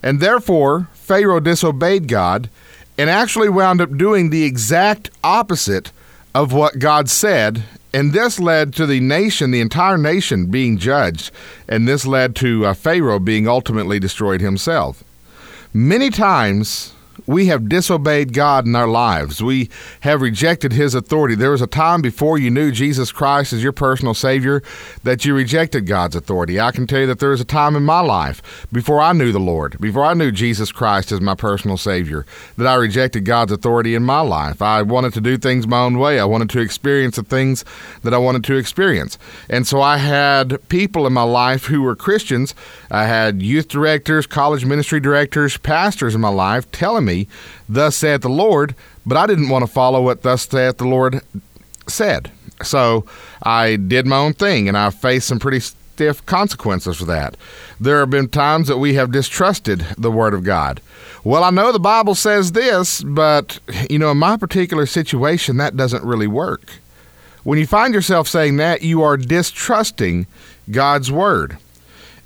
And 0.03 0.19
therefore, 0.19 0.89
Pharaoh 0.93 1.39
disobeyed 1.39 2.07
God 2.07 2.51
and 2.99 3.09
actually 3.09 3.49
wound 3.49 3.81
up 3.81 3.97
doing 3.97 4.29
the 4.29 4.43
exact 4.43 5.09
opposite 5.23 5.91
of 6.35 6.53
what 6.53 6.77
God 6.77 7.09
said. 7.09 7.63
And 7.93 8.13
this 8.13 8.39
led 8.39 8.73
to 8.75 8.85
the 8.85 8.99
nation, 8.99 9.51
the 9.51 9.61
entire 9.61 9.97
nation, 9.97 10.45
being 10.45 10.77
judged. 10.77 11.31
And 11.67 11.87
this 11.87 12.05
led 12.05 12.35
to 12.37 12.65
uh, 12.65 12.73
Pharaoh 12.73 13.19
being 13.19 13.47
ultimately 13.47 13.99
destroyed 13.99 14.41
himself. 14.41 15.03
Many 15.73 16.09
times, 16.09 16.93
we 17.25 17.47
have 17.47 17.69
disobeyed 17.69 18.33
God 18.33 18.65
in 18.65 18.75
our 18.75 18.87
lives. 18.87 19.41
We 19.41 19.69
have 20.01 20.21
rejected 20.21 20.73
His 20.73 20.95
authority. 20.95 21.35
There 21.35 21.51
was 21.51 21.61
a 21.61 21.67
time 21.67 22.01
before 22.01 22.37
you 22.37 22.49
knew 22.49 22.71
Jesus 22.71 23.11
Christ 23.11 23.53
as 23.53 23.63
your 23.63 23.71
personal 23.71 24.13
Savior 24.13 24.61
that 25.03 25.25
you 25.25 25.33
rejected 25.33 25.85
God's 25.85 26.15
authority. 26.15 26.59
I 26.59 26.71
can 26.71 26.87
tell 26.87 27.01
you 27.01 27.07
that 27.07 27.19
there 27.19 27.29
was 27.29 27.41
a 27.41 27.45
time 27.45 27.75
in 27.75 27.83
my 27.83 27.99
life 27.99 28.67
before 28.71 29.01
I 29.01 29.13
knew 29.13 29.31
the 29.31 29.39
Lord, 29.39 29.79
before 29.79 30.03
I 30.05 30.13
knew 30.13 30.31
Jesus 30.31 30.71
Christ 30.71 31.11
as 31.11 31.21
my 31.21 31.35
personal 31.35 31.77
Savior, 31.77 32.25
that 32.57 32.67
I 32.67 32.75
rejected 32.75 33.25
God's 33.25 33.51
authority 33.51 33.95
in 33.95 34.03
my 34.03 34.21
life. 34.21 34.61
I 34.61 34.81
wanted 34.81 35.13
to 35.13 35.21
do 35.21 35.37
things 35.37 35.67
my 35.67 35.79
own 35.79 35.99
way. 35.99 36.19
I 36.19 36.25
wanted 36.25 36.49
to 36.51 36.59
experience 36.59 37.15
the 37.15 37.23
things 37.23 37.63
that 38.03 38.13
I 38.13 38.17
wanted 38.17 38.43
to 38.45 38.55
experience. 38.55 39.17
And 39.49 39.67
so 39.67 39.81
I 39.81 39.97
had 39.97 40.67
people 40.69 41.07
in 41.07 41.13
my 41.13 41.23
life 41.23 41.65
who 41.65 41.81
were 41.81 41.95
Christians. 41.95 42.55
I 42.89 43.05
had 43.05 43.41
youth 43.41 43.67
directors, 43.67 44.27
college 44.27 44.65
ministry 44.65 44.99
directors, 44.99 45.57
pastors 45.57 46.15
in 46.15 46.21
my 46.21 46.29
life 46.29 46.71
telling 46.71 47.05
me 47.05 47.10
me, 47.11 47.27
Thus 47.67 47.95
saith 47.95 48.21
the 48.21 48.29
Lord, 48.29 48.75
but 49.05 49.17
I 49.17 49.27
didn't 49.27 49.49
want 49.49 49.65
to 49.65 49.71
follow 49.71 50.01
what 50.01 50.21
Thus 50.21 50.43
saith 50.43 50.77
the 50.77 50.87
Lord 50.87 51.21
said. 51.87 52.31
So 52.63 53.05
I 53.43 53.75
did 53.75 54.05
my 54.05 54.17
own 54.17 54.33
thing, 54.33 54.67
and 54.67 54.77
I 54.77 54.89
faced 54.89 55.27
some 55.27 55.39
pretty 55.39 55.59
stiff 55.59 56.25
consequences 56.25 56.97
for 56.97 57.05
that. 57.05 57.35
There 57.79 57.99
have 57.99 58.09
been 58.09 58.29
times 58.29 58.67
that 58.67 58.77
we 58.77 58.93
have 58.95 59.11
distrusted 59.11 59.85
the 59.97 60.11
Word 60.11 60.33
of 60.33 60.43
God. 60.43 60.81
Well, 61.23 61.43
I 61.43 61.49
know 61.49 61.71
the 61.71 61.79
Bible 61.79 62.15
says 62.15 62.51
this, 62.51 63.03
but, 63.03 63.59
you 63.89 63.99
know, 63.99 64.11
in 64.11 64.17
my 64.17 64.37
particular 64.37 64.85
situation, 64.85 65.57
that 65.57 65.77
doesn't 65.77 66.03
really 66.03 66.27
work. 66.27 66.71
When 67.43 67.59
you 67.59 67.67
find 67.67 67.93
yourself 67.93 68.27
saying 68.27 68.57
that, 68.57 68.83
you 68.83 69.01
are 69.01 69.17
distrusting 69.17 70.27
God's 70.69 71.11
Word. 71.11 71.57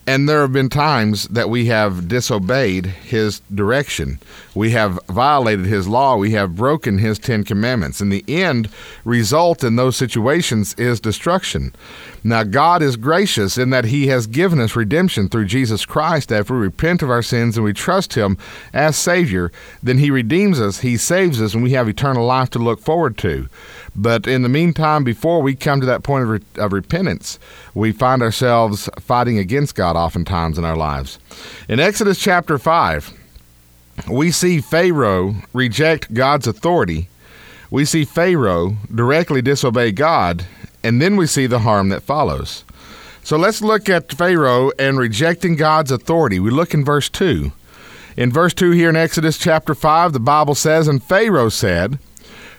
And 0.07 0.29
there 0.29 0.41
have 0.41 0.53
been 0.53 0.69
times 0.69 1.27
that 1.29 1.49
we 1.49 1.65
have 1.65 2.07
disobeyed 2.07 2.85
his 2.85 3.41
direction. 3.53 4.19
We 4.53 4.69
have 4.71 4.99
violated 5.09 5.65
his 5.65 5.87
law. 5.87 6.15
We 6.15 6.31
have 6.31 6.55
broken 6.55 6.99
his 6.99 7.17
Ten 7.17 7.43
Commandments. 7.43 8.01
And 8.01 8.11
the 8.11 8.23
end 8.27 8.69
result 9.03 9.63
in 9.63 9.77
those 9.77 9.97
situations 9.97 10.75
is 10.75 10.99
destruction. 10.99 11.73
Now, 12.23 12.43
God 12.43 12.83
is 12.83 12.97
gracious 12.97 13.57
in 13.57 13.71
that 13.71 13.85
he 13.85 14.07
has 14.07 14.27
given 14.27 14.59
us 14.59 14.75
redemption 14.75 15.27
through 15.27 15.45
Jesus 15.45 15.85
Christ. 15.85 16.29
That 16.29 16.41
If 16.41 16.49
we 16.51 16.57
repent 16.57 17.01
of 17.01 17.09
our 17.09 17.23
sins 17.23 17.57
and 17.57 17.63
we 17.63 17.73
trust 17.73 18.13
him 18.13 18.37
as 18.73 18.95
Savior, 18.95 19.51
then 19.81 19.97
he 19.97 20.11
redeems 20.11 20.61
us, 20.61 20.79
he 20.79 20.97
saves 20.97 21.41
us, 21.41 21.55
and 21.55 21.63
we 21.63 21.71
have 21.71 21.89
eternal 21.89 22.25
life 22.25 22.51
to 22.51 22.59
look 22.59 22.79
forward 22.79 23.17
to. 23.19 23.49
But 23.95 24.27
in 24.27 24.41
the 24.41 24.49
meantime, 24.49 25.03
before 25.03 25.41
we 25.41 25.55
come 25.55 25.79
to 25.79 25.85
that 25.85 26.03
point 26.03 26.23
of, 26.23 26.29
re- 26.29 26.61
of, 26.61 26.73
repentance, 26.73 27.39
we 27.73 27.91
find 27.91 28.21
ourselves 28.21 28.89
fighting 28.99 29.37
against 29.37 29.75
God 29.75 29.95
oftentimes 29.95 30.57
in 30.57 30.65
our 30.65 30.75
lives. 30.75 31.17
In 31.69 31.79
Exodus 31.79 32.19
chapter 32.19 32.57
5, 32.57 33.13
we 34.11 34.31
see 34.31 34.59
Pharaoh 34.59 35.35
reject 35.53 36.13
God's 36.13 36.47
authority. 36.47 37.07
We 37.71 37.85
see 37.85 38.03
Pharaoh 38.03 38.75
directly 38.93 39.41
disobey 39.41 39.93
God, 39.93 40.45
and 40.83 41.01
then 41.01 41.15
we 41.15 41.25
see 41.25 41.47
the 41.47 41.59
harm 41.59 41.89
that 41.89 42.03
follows. 42.03 42.65
So 43.23 43.37
let's 43.37 43.61
look 43.61 43.89
at 43.89 44.13
Pharaoh 44.13 44.71
and 44.77 44.99
rejecting 44.99 45.55
God's 45.55 45.89
authority. 45.89 46.39
We 46.39 46.51
look 46.51 46.73
in 46.73 46.85
verse 46.85 47.09
2. 47.09 47.51
In 48.17 48.31
verse 48.31 48.53
2 48.53 48.71
here 48.71 48.89
in 48.89 48.95
Exodus 48.95 49.37
chapter 49.37 49.73
5, 49.73 50.13
the 50.13 50.19
Bible 50.19 50.53
says, 50.53 50.87
And 50.87 51.03
Pharaoh 51.03 51.49
said, 51.49 51.97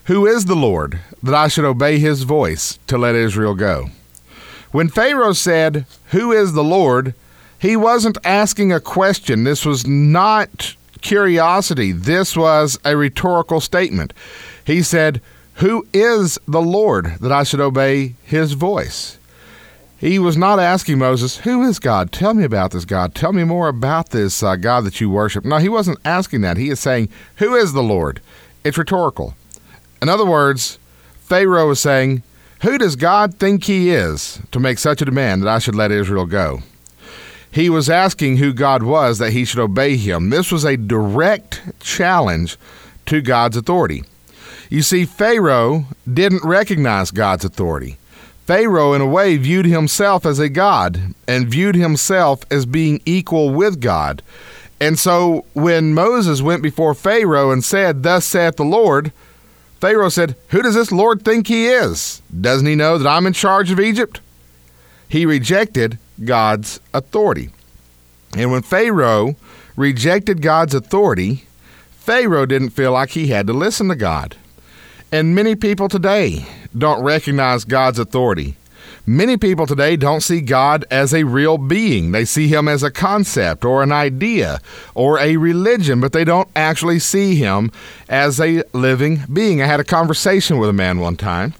who 0.06 0.26
is 0.26 0.46
the 0.46 0.56
Lord, 0.56 1.00
that 1.22 1.34
I 1.34 1.48
should 1.48 1.64
obey 1.64 1.98
his 1.98 2.22
voice 2.22 2.78
to 2.86 2.98
let 2.98 3.14
Israel 3.14 3.54
go? 3.54 3.90
When 4.72 4.88
Pharaoh 4.88 5.32
said, 5.32 5.86
Who 6.10 6.32
is 6.32 6.52
the 6.52 6.64
Lord? 6.64 7.14
he 7.58 7.76
wasn't 7.76 8.18
asking 8.24 8.72
a 8.72 8.80
question. 8.80 9.44
This 9.44 9.64
was 9.64 9.86
not 9.86 10.76
curiosity. 11.00 11.92
This 11.92 12.36
was 12.36 12.78
a 12.84 12.96
rhetorical 12.96 13.60
statement. 13.60 14.12
He 14.64 14.82
said, 14.82 15.20
Who 15.54 15.86
is 15.92 16.38
the 16.46 16.62
Lord 16.62 17.16
that 17.20 17.32
I 17.32 17.42
should 17.42 17.60
obey 17.60 18.14
his 18.22 18.52
voice? 18.52 19.18
He 19.98 20.18
was 20.18 20.36
not 20.36 20.60
asking 20.60 20.98
Moses, 20.98 21.38
Who 21.38 21.62
is 21.62 21.78
God? 21.78 22.12
Tell 22.12 22.34
me 22.34 22.44
about 22.44 22.72
this 22.72 22.84
God. 22.84 23.14
Tell 23.14 23.32
me 23.32 23.44
more 23.44 23.68
about 23.68 24.10
this 24.10 24.42
uh, 24.42 24.56
God 24.56 24.84
that 24.84 25.00
you 25.00 25.08
worship. 25.08 25.44
No, 25.44 25.56
he 25.56 25.70
wasn't 25.70 25.98
asking 26.04 26.42
that. 26.42 26.58
He 26.58 26.68
is 26.68 26.80
saying, 26.80 27.08
Who 27.36 27.54
is 27.54 27.72
the 27.72 27.82
Lord? 27.82 28.20
It's 28.62 28.76
rhetorical. 28.76 29.34
In 30.02 30.08
other 30.08 30.26
words, 30.26 30.78
Pharaoh 31.20 31.70
is 31.70 31.80
saying, 31.80 32.22
Who 32.62 32.78
does 32.78 32.96
God 32.96 33.34
think 33.34 33.64
he 33.64 33.90
is 33.90 34.40
to 34.52 34.60
make 34.60 34.78
such 34.78 35.02
a 35.02 35.04
demand 35.04 35.42
that 35.42 35.48
I 35.48 35.58
should 35.58 35.74
let 35.74 35.90
Israel 35.90 36.26
go? 36.26 36.60
He 37.50 37.70
was 37.70 37.88
asking 37.88 38.36
who 38.36 38.52
God 38.52 38.82
was 38.82 39.18
that 39.18 39.32
he 39.32 39.44
should 39.44 39.60
obey 39.60 39.96
him. 39.96 40.30
This 40.30 40.52
was 40.52 40.64
a 40.64 40.76
direct 40.76 41.62
challenge 41.80 42.58
to 43.06 43.22
God's 43.22 43.56
authority. 43.56 44.04
You 44.68 44.82
see, 44.82 45.04
Pharaoh 45.04 45.86
didn't 46.12 46.44
recognize 46.44 47.10
God's 47.10 47.44
authority. 47.44 47.96
Pharaoh, 48.46 48.92
in 48.92 49.00
a 49.00 49.06
way, 49.06 49.36
viewed 49.36 49.66
himself 49.66 50.26
as 50.26 50.38
a 50.38 50.48
God 50.48 51.14
and 51.26 51.48
viewed 51.48 51.74
himself 51.74 52.44
as 52.50 52.66
being 52.66 53.00
equal 53.04 53.50
with 53.50 53.80
God. 53.80 54.22
And 54.80 54.98
so 54.98 55.44
when 55.54 55.94
Moses 55.94 56.42
went 56.42 56.62
before 56.62 56.94
Pharaoh 56.94 57.50
and 57.50 57.64
said, 57.64 58.02
Thus 58.02 58.24
saith 58.24 58.56
the 58.56 58.64
Lord, 58.64 59.12
Pharaoh 59.80 60.08
said, 60.08 60.36
Who 60.48 60.62
does 60.62 60.74
this 60.74 60.92
Lord 60.92 61.22
think 61.22 61.46
he 61.46 61.66
is? 61.66 62.22
Doesn't 62.38 62.66
he 62.66 62.74
know 62.74 62.98
that 62.98 63.08
I'm 63.08 63.26
in 63.26 63.32
charge 63.32 63.70
of 63.70 63.80
Egypt? 63.80 64.20
He 65.08 65.26
rejected 65.26 65.98
God's 66.24 66.80
authority. 66.94 67.50
And 68.36 68.50
when 68.50 68.62
Pharaoh 68.62 69.36
rejected 69.76 70.42
God's 70.42 70.74
authority, 70.74 71.46
Pharaoh 71.90 72.46
didn't 72.46 72.70
feel 72.70 72.92
like 72.92 73.10
he 73.10 73.28
had 73.28 73.46
to 73.46 73.52
listen 73.52 73.88
to 73.88 73.96
God. 73.96 74.36
And 75.12 75.34
many 75.34 75.54
people 75.54 75.88
today 75.88 76.46
don't 76.76 77.02
recognize 77.02 77.64
God's 77.64 77.98
authority. 77.98 78.56
Many 79.08 79.36
people 79.36 79.66
today 79.66 79.94
don't 79.94 80.20
see 80.20 80.40
God 80.40 80.84
as 80.90 81.14
a 81.14 81.22
real 81.22 81.58
being. 81.58 82.10
They 82.10 82.24
see 82.24 82.48
him 82.48 82.66
as 82.66 82.82
a 82.82 82.90
concept 82.90 83.64
or 83.64 83.84
an 83.84 83.92
idea 83.92 84.58
or 84.96 85.20
a 85.20 85.36
religion, 85.36 86.00
but 86.00 86.12
they 86.12 86.24
don't 86.24 86.48
actually 86.56 86.98
see 86.98 87.36
him 87.36 87.70
as 88.08 88.40
a 88.40 88.64
living 88.72 89.22
being. 89.32 89.62
I 89.62 89.66
had 89.66 89.78
a 89.78 89.84
conversation 89.84 90.58
with 90.58 90.68
a 90.68 90.72
man 90.72 90.98
one 90.98 91.16
time, 91.16 91.54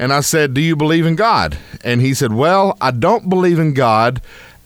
And 0.00 0.12
I 0.12 0.18
said, 0.18 0.52
Do 0.52 0.60
you 0.60 0.74
believe 0.74 1.06
in 1.06 1.14
God? 1.14 1.58
And 1.84 2.00
he 2.00 2.12
said, 2.12 2.32
Well, 2.32 2.76
I 2.80 2.90
don't 2.90 3.28
believe 3.28 3.60
in 3.60 3.72
God 3.72 4.20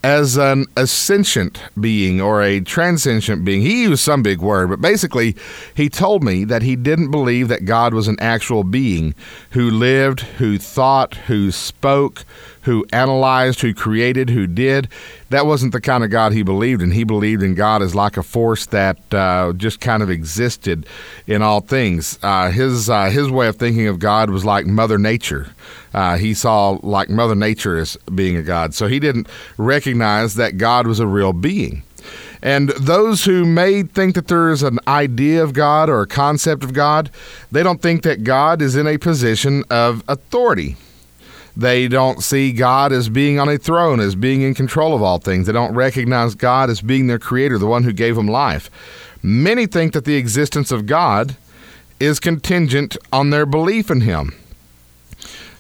as 0.05 0.37
an 0.37 0.67
ascendant 0.77 1.59
being 1.81 2.21
or 2.21 2.43
a 2.43 2.61
transcendent 2.61 3.43
being. 3.43 3.63
He 3.63 3.85
used 3.85 4.05
some 4.05 4.23
big 4.23 4.43
word, 4.43 4.69
but 4.69 4.83
basically, 4.83 5.35
he 5.75 5.89
told 5.89 6.23
me 6.23 6.45
that 6.45 6.61
he 6.61 6.77
didn't 6.77 7.11
believe 7.11 7.49
that 7.49 7.65
God 7.65 7.95
was 7.95 8.07
an 8.07 8.19
actual 8.21 8.65
being 8.65 9.15
who 9.53 9.71
lived, 9.71 10.21
who 10.21 10.59
thought, 10.59 11.15
who 11.15 11.51
spoke, 11.51 12.27
who 12.65 12.85
analyzed, 12.93 13.61
who 13.61 13.73
created, 13.75 14.31
who 14.31 14.47
did. 14.47 14.89
That 15.31 15.47
wasn't 15.47 15.73
the 15.73 15.81
kind 15.81 16.05
of 16.05 16.11
God 16.11 16.33
he 16.33 16.43
believed 16.43 16.83
in. 16.83 16.91
He 16.91 17.05
believed 17.05 17.43
in 17.43 17.55
God 17.55 17.83
as 17.83 17.95
like 17.95 18.17
a 18.17 18.23
force 18.23 18.67
that 18.67 18.99
uh, 19.13 19.53
just 19.57 19.81
kind 19.81 20.03
of 20.03 20.11
existed 20.11 20.87
in 21.27 21.43
all 21.43 21.61
things. 21.61 22.19
Uh, 22.23 22.51
his 22.51 22.89
uh, 22.91 23.11
his 23.11 23.31
way 23.31 23.49
of 23.49 23.57
thinking 23.57 23.87
of 23.87 23.99
God 23.99 24.31
was 24.31 24.45
like 24.45 24.67
Mother 24.67 24.99
Nature. 24.99 25.49
Uh, 25.93 26.17
he 26.17 26.35
saw 26.35 26.79
like 26.83 27.09
Mother 27.09 27.35
Nature 27.35 27.79
as 27.79 27.97
being 28.15 28.37
a 28.37 28.43
God, 28.43 28.75
so 28.75 28.87
he 28.87 28.99
didn't 28.99 29.29
recognize 29.57 30.35
that 30.35 30.59
God 30.59 30.87
was 30.87 31.01
a 31.01 31.07
real 31.07 31.33
being. 31.33 31.83
And 32.43 32.69
those 32.71 33.25
who 33.25 33.47
may 33.47 33.83
think 33.85 34.15
that 34.17 34.29
there 34.29 34.51
is 34.51 34.63
an 34.63 34.79
idea 34.87 35.43
of 35.43 35.55
God 35.55 35.89
or 35.89 36.03
a 36.03 36.07
concept 36.07 36.63
of 36.63 36.75
God, 36.75 37.11
they 37.51 37.63
don't 37.63 37.81
think 37.81 38.03
that 38.03 38.23
God 38.23 38.61
is 38.61 38.77
in 38.77 38.87
a 38.87 38.99
position 38.99 39.65
of 39.71 40.05
authority. 40.09 40.77
They 41.57 41.87
don't 41.87 42.23
see 42.23 42.53
God 42.53 42.93
as 42.93 43.09
being 43.09 43.39
on 43.39 43.49
a 43.49 43.59
throne, 43.59 44.01
as 44.01 44.17
being 44.17 44.43
in 44.43 44.55
control 44.55 44.95
of 44.95 45.03
all 45.03 45.19
things. 45.19 45.47
They 45.47 45.53
don't 45.53 45.75
recognize 45.75 46.35
God 46.35 46.69
as 46.69 46.81
being 46.81 47.07
their 47.07 47.19
creator, 47.19 47.59
the 47.59 47.67
one 47.67 47.85
who 47.85 47.93
gave 47.93 48.17
them 48.17 48.27
life. 48.27 48.71
Many 49.23 49.67
think 49.67 49.93
that 49.93 50.05
the 50.05 50.17
existence 50.17 50.73
of 50.73 50.87
God 50.87 51.37
is 52.01 52.19
contingent 52.19 52.97
on 53.13 53.31
their 53.31 53.47
belief 53.47 53.91
in 53.91 54.01
Him. 54.01 54.35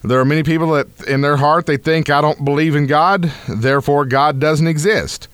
There 0.02 0.20
are 0.20 0.24
many 0.24 0.42
people 0.42 0.72
that 0.72 0.88
in 1.06 1.22
their 1.22 1.38
heart 1.38 1.66
they 1.66 1.78
think, 1.78 2.10
I 2.10 2.20
don't 2.20 2.44
believe 2.44 2.74
in 2.76 2.86
God, 2.86 3.32
therefore 3.48 4.04
God 4.04 4.38
doesn't 4.38 4.66
exist. 4.66 5.28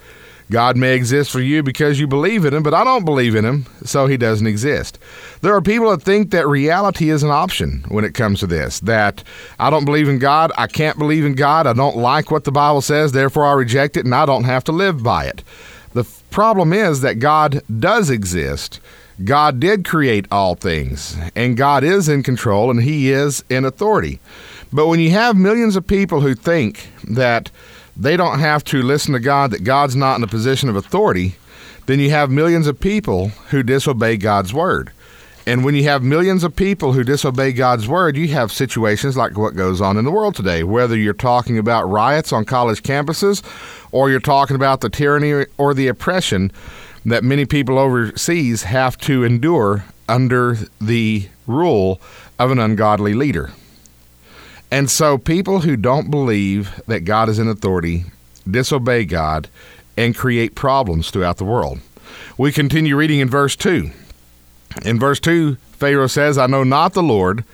God 0.50 0.76
may 0.76 0.94
exist 0.94 1.30
for 1.30 1.40
you 1.40 1.62
because 1.62 2.00
you 2.00 2.08
believe 2.08 2.44
in 2.44 2.52
Him, 2.52 2.64
but 2.64 2.74
I 2.74 2.82
don't 2.82 3.04
believe 3.04 3.36
in 3.36 3.44
Him, 3.44 3.66
so 3.84 4.06
He 4.06 4.16
doesn't 4.16 4.46
exist. 4.46 4.98
There 5.42 5.54
are 5.54 5.62
people 5.62 5.90
that 5.90 6.02
think 6.02 6.32
that 6.32 6.48
reality 6.48 7.08
is 7.08 7.22
an 7.22 7.30
option 7.30 7.84
when 7.88 8.04
it 8.04 8.14
comes 8.14 8.40
to 8.40 8.46
this, 8.48 8.80
that 8.80 9.22
I 9.60 9.70
don't 9.70 9.84
believe 9.84 10.08
in 10.08 10.18
God, 10.18 10.50
I 10.58 10.66
can't 10.66 10.98
believe 10.98 11.24
in 11.24 11.34
God, 11.34 11.68
I 11.68 11.72
don't 11.72 11.96
like 11.96 12.30
what 12.30 12.44
the 12.44 12.52
Bible 12.52 12.80
says, 12.80 13.12
therefore 13.12 13.46
I 13.46 13.52
reject 13.52 13.96
it, 13.96 14.04
and 14.04 14.14
I 14.14 14.26
don't 14.26 14.44
have 14.44 14.64
to 14.64 14.72
live 14.72 15.02
by 15.02 15.26
it. 15.26 15.44
The 15.92 16.00
f- 16.00 16.22
problem 16.30 16.72
is 16.72 17.00
that 17.00 17.20
God 17.20 17.62
does 17.78 18.10
exist. 18.10 18.80
God 19.22 19.60
did 19.60 19.84
create 19.84 20.26
all 20.32 20.54
things, 20.54 21.16
and 21.36 21.56
God 21.56 21.84
is 21.84 22.08
in 22.08 22.22
control, 22.22 22.70
and 22.70 22.82
He 22.82 23.10
is 23.10 23.44
in 23.48 23.64
authority. 23.64 24.18
But 24.72 24.86
when 24.86 24.98
you 24.98 25.10
have 25.10 25.36
millions 25.36 25.76
of 25.76 25.86
people 25.86 26.20
who 26.20 26.34
think 26.34 26.88
that 27.04 27.50
they 28.00 28.16
don't 28.16 28.38
have 28.40 28.64
to 28.64 28.82
listen 28.82 29.12
to 29.12 29.20
God, 29.20 29.50
that 29.50 29.62
God's 29.62 29.94
not 29.94 30.16
in 30.16 30.24
a 30.24 30.28
position 30.28 30.68
of 30.68 30.76
authority, 30.76 31.36
then 31.86 32.00
you 32.00 32.10
have 32.10 32.30
millions 32.30 32.66
of 32.66 32.80
people 32.80 33.28
who 33.50 33.62
disobey 33.62 34.16
God's 34.16 34.54
word. 34.54 34.90
And 35.46 35.64
when 35.64 35.74
you 35.74 35.84
have 35.84 36.02
millions 36.02 36.44
of 36.44 36.56
people 36.56 36.92
who 36.92 37.04
disobey 37.04 37.52
God's 37.52 37.88
word, 37.88 38.16
you 38.16 38.28
have 38.28 38.52
situations 38.52 39.16
like 39.16 39.36
what 39.36 39.54
goes 39.54 39.80
on 39.80 39.96
in 39.96 40.04
the 40.04 40.10
world 40.10 40.34
today, 40.34 40.62
whether 40.62 40.96
you're 40.96 41.12
talking 41.12 41.58
about 41.58 41.90
riots 41.90 42.32
on 42.32 42.44
college 42.44 42.82
campuses 42.82 43.42
or 43.92 44.10
you're 44.10 44.20
talking 44.20 44.56
about 44.56 44.80
the 44.80 44.90
tyranny 44.90 45.46
or 45.58 45.74
the 45.74 45.88
oppression 45.88 46.52
that 47.04 47.24
many 47.24 47.44
people 47.44 47.78
overseas 47.78 48.62
have 48.64 48.96
to 48.98 49.24
endure 49.24 49.84
under 50.08 50.56
the 50.80 51.28
rule 51.46 52.00
of 52.38 52.50
an 52.50 52.58
ungodly 52.58 53.14
leader. 53.14 53.50
And 54.70 54.90
so 54.90 55.18
people 55.18 55.60
who 55.60 55.76
don't 55.76 56.10
believe 56.10 56.80
that 56.86 57.00
God 57.00 57.28
is 57.28 57.38
in 57.38 57.48
authority 57.48 58.04
disobey 58.48 59.04
God 59.04 59.48
and 59.96 60.16
create 60.16 60.54
problems 60.54 61.10
throughout 61.10 61.36
the 61.38 61.44
world. 61.44 61.80
We 62.38 62.52
continue 62.52 62.96
reading 62.96 63.20
in 63.20 63.28
verse 63.28 63.56
2. 63.56 63.90
In 64.84 64.98
verse 64.98 65.20
2, 65.20 65.56
Pharaoh 65.72 66.06
says, 66.06 66.38
I 66.38 66.46
know 66.46 66.64
not 66.64 66.92
the 66.92 67.02
Lord, 67.02 67.44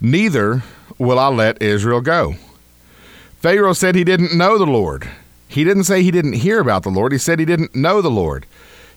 neither 0.00 0.62
will 0.98 1.18
I 1.18 1.28
let 1.28 1.62
Israel 1.62 2.00
go. 2.00 2.34
Pharaoh 3.38 3.72
said 3.72 3.94
he 3.94 4.04
didn't 4.04 4.36
know 4.36 4.58
the 4.58 4.66
Lord. 4.66 5.08
He 5.48 5.62
didn't 5.62 5.84
say 5.84 6.02
he 6.02 6.10
didn't 6.10 6.34
hear 6.34 6.60
about 6.60 6.82
the 6.82 6.90
Lord. 6.90 7.12
He 7.12 7.18
said 7.18 7.38
he 7.38 7.44
didn't 7.44 7.74
know 7.74 8.02
the 8.02 8.10
Lord. 8.10 8.46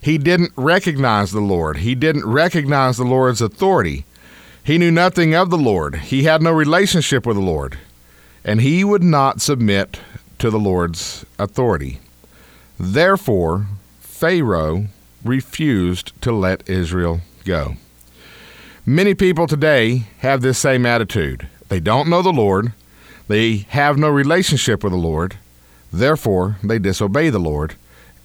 He 0.02 0.18
didn't 0.18 0.52
recognize 0.56 1.32
the 1.32 1.42
Lord. 1.42 1.78
He 1.78 1.94
didn't 1.94 2.26
recognize 2.26 2.98
the 2.98 3.04
Lord's 3.04 3.42
authority. 3.42 4.06
He 4.70 4.78
knew 4.78 4.92
nothing 4.92 5.34
of 5.34 5.50
the 5.50 5.58
Lord. 5.58 5.96
He 5.96 6.26
had 6.26 6.44
no 6.44 6.52
relationship 6.52 7.26
with 7.26 7.36
the 7.36 7.42
Lord. 7.42 7.80
And 8.46 8.62
he 8.62 8.84
would 8.84 9.02
not 9.02 9.42
submit 9.42 10.00
to 10.38 10.52
the 10.52 10.60
Lord's 10.60 11.26
authority. 11.40 12.00
Therefore, 12.80 13.66
Pharaoh 14.00 14.86
refused 15.26 16.14
to 16.22 16.32
let 16.32 16.70
Israel 16.70 17.22
go. 17.46 17.78
Many 18.86 19.16
people 19.16 19.48
today 19.48 20.04
have 20.20 20.42
this 20.42 20.60
same 20.60 20.86
attitude. 20.86 21.48
They 21.70 21.80
don't 21.80 22.08
know 22.08 22.22
the 22.22 22.32
Lord, 22.32 22.72
they 23.28 23.66
have 23.70 23.98
no 23.98 24.10
relationship 24.10 24.84
with 24.84 24.94
the 24.94 25.00
Lord, 25.00 25.36
therefore, 25.92 26.58
they 26.64 26.78
disobey 26.78 27.32
the 27.32 27.40
Lord, 27.40 27.74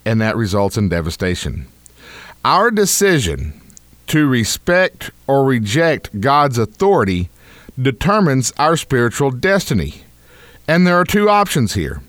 and 0.04 0.20
that 0.20 0.36
results 0.36 0.76
in 0.76 0.90
devastation. 0.90 1.68
Our 2.44 2.70
decision 2.70 3.62
to 4.08 4.26
respect 4.26 5.11
or 5.26 5.44
reject 5.44 6.20
God's 6.20 6.58
authority 6.58 7.30
determines 7.80 8.52
our 8.58 8.76
spiritual 8.76 9.30
destiny. 9.30 10.02
And 10.68 10.87
there 10.87 10.99
are 10.99 11.04
two 11.04 11.28
options 11.28 11.75
here. 11.75 12.02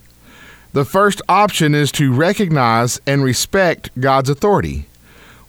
The 0.74 0.86
first 0.86 1.22
option 1.30 1.74
is 1.74 1.92
to 1.94 2.14
recognize 2.14 3.00
and 3.08 3.24
respect 3.24 3.90
God's 4.00 4.30
authority. 4.30 4.88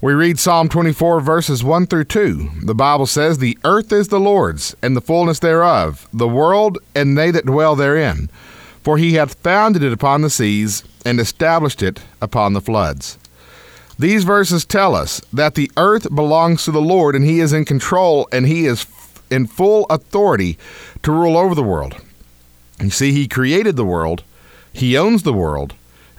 We 0.01 0.13
read 0.13 0.39
Psalm 0.39 0.69
24, 0.69 1.21
verses 1.21 1.65
1 1.65 1.87
through 1.87 2.05
2. 2.05 2.51
The 2.65 2.75
Bible 2.75 3.07
says, 3.07 3.39
The 3.39 3.59
earth 3.65 3.93
is 3.93 4.09
the 4.09 4.21
Lord's, 4.21 4.77
and 4.83 4.97
the 4.97 5.01
fullness 5.01 5.39
thereof, 5.39 6.07
the 6.13 6.29
world 6.29 6.79
and 6.95 7.17
they 7.17 7.31
that 7.31 7.47
dwell 7.47 7.75
therein. 7.75 8.29
For 8.83 8.99
he 8.99 9.15
hath 9.15 9.35
founded 9.35 9.83
it 9.83 9.93
upon 9.93 10.21
the 10.21 10.31
seas, 10.31 10.85
and 11.05 11.19
established 11.19 11.83
it 11.83 12.01
upon 12.21 12.53
the 12.53 12.61
floods. 12.61 13.19
These 13.99 14.25
verses 14.25 14.65
tell 14.65 14.95
us 14.95 15.21
that 15.33 15.55
the 15.55 15.71
earth 15.77 16.15
belongs 16.15 16.65
to 16.65 16.71
the 16.71 16.83
Lord 16.83 17.17
and 17.17 17.25
He 17.25 17.41
is 17.41 17.53
in 17.53 17.65
control 17.65 18.29
and 18.31 18.47
He 18.47 18.67
is 18.67 18.87
in 19.31 19.47
full 19.47 19.87
authority 19.89 20.59
to 21.03 21.13
rule 21.13 21.37
over 21.37 21.55
the 21.55 21.63
world. 21.63 21.97
You 22.81 22.91
see, 22.91 23.13
He 23.13 23.27
created 23.27 23.77
the 23.77 23.85
world, 23.85 24.23
He 24.73 24.99
owns 24.99 25.23
the 25.23 25.33
world, 25.33 25.75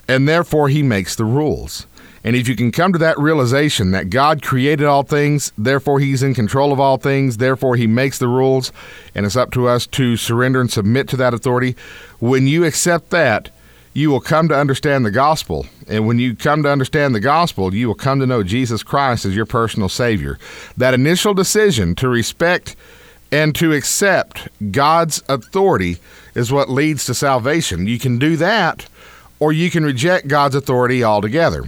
and 0.08 0.28
therefore 0.28 0.70
He 0.70 0.82
makes 0.82 1.16
the 1.16 1.26
rules. 1.26 1.86
And 2.24 2.36
if 2.36 2.48
you 2.48 2.56
can 2.56 2.72
come 2.72 2.92
to 2.94 3.00
that 3.00 3.18
realization 3.20 3.92
that 3.92 4.10
God 4.10 4.42
created 4.42 4.86
all 4.86 5.04
things, 5.04 5.54
therefore 5.58 6.00
He's 6.00 6.24
in 6.24 6.34
control 6.34 6.74
of 6.74 6.80
all 6.80 6.98
things, 6.98 7.38
therefore 7.38 7.76
He 7.76 7.88
makes 7.88 8.18
the 8.18 8.28
rules, 8.28 8.72
and 9.14 9.26
it's 9.26 9.36
up 9.36 9.52
to 9.52 9.68
us 9.68 9.86
to 9.88 10.18
surrender 10.18 10.60
and 10.60 10.72
submit 10.72 11.08
to 11.10 11.18
that 11.18 11.34
authority, 11.34 11.76
when 12.20 12.48
you 12.48 12.66
accept 12.66 13.12
that, 13.12 13.50
you 13.98 14.12
will 14.12 14.20
come 14.20 14.48
to 14.48 14.56
understand 14.56 15.04
the 15.04 15.10
gospel. 15.10 15.66
And 15.88 16.06
when 16.06 16.20
you 16.20 16.36
come 16.36 16.62
to 16.62 16.70
understand 16.70 17.16
the 17.16 17.20
gospel, 17.20 17.74
you 17.74 17.88
will 17.88 17.96
come 17.96 18.20
to 18.20 18.28
know 18.28 18.44
Jesus 18.44 18.84
Christ 18.84 19.26
as 19.26 19.36
your 19.36 19.48
personal 19.48 19.90
Savior. 19.90 20.38
That 20.78 20.94
initial 20.94 21.34
decision 21.34 21.96
to 21.96 22.08
respect 22.08 22.76
and 23.32 23.56
to 23.56 23.74
accept 23.74 24.50
God's 24.72 25.24
authority 25.28 25.98
is 26.36 26.52
what 26.52 26.70
leads 26.70 27.06
to 27.06 27.16
salvation. 27.16 27.88
You 27.88 27.98
can 27.98 28.20
do 28.20 28.38
that, 28.38 28.86
or 29.40 29.52
you 29.52 29.72
can 29.72 29.84
reject 29.84 30.28
God's 30.28 30.54
authority 30.54 31.04
altogether. 31.04 31.64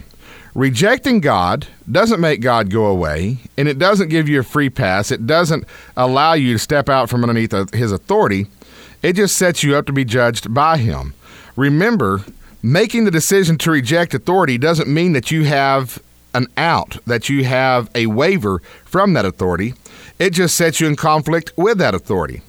Rejecting 0.53 1.21
God 1.21 1.65
doesn't 1.91 2.21
make 2.21 2.41
God 2.41 2.69
go 2.69 2.86
away, 2.86 3.38
and 3.57 3.67
it 3.67 3.79
doesn't 3.79 4.09
give 4.09 4.29
you 4.29 4.41
a 4.41 4.43
free 4.43 4.69
pass. 4.69 5.09
It 5.09 5.25
doesn't 5.25 5.65
allow 5.98 6.33
you 6.33 6.53
to 6.53 6.59
step 6.59 6.89
out 6.89 7.09
from 7.09 7.24
underneath 7.24 7.55
uh, 7.55 7.65
His 7.74 7.91
authority. 7.91 8.45
It 9.01 9.13
just 9.13 9.36
sets 9.36 9.63
you 9.63 9.75
up 9.75 9.88
to 9.88 9.93
be 9.93 10.05
judged 10.05 10.53
by 10.53 10.77
Him. 10.77 11.15
Remember, 11.60 12.24
making 12.63 13.04
the 13.04 13.12
decision 13.12 13.58
to 13.58 13.72
reject 13.72 14.13
authority 14.13 14.58
doesn't 14.58 14.88
mean 14.88 15.12
that 15.12 15.30
you 15.30 15.44
have 15.44 16.01
an 16.34 16.48
out, 16.56 17.00
that 17.06 17.28
you 17.28 17.44
have 17.44 17.92
a 17.94 18.06
waiver 18.06 18.62
from 18.86 19.12
that 19.12 19.25
authority. 19.25 19.74
It 20.20 20.30
just 20.30 20.56
sets 20.56 20.80
you 20.80 20.88
in 20.88 20.96
conflict 20.96 21.51
with 21.58 21.78
that 21.80 21.94
authority. 21.94 22.44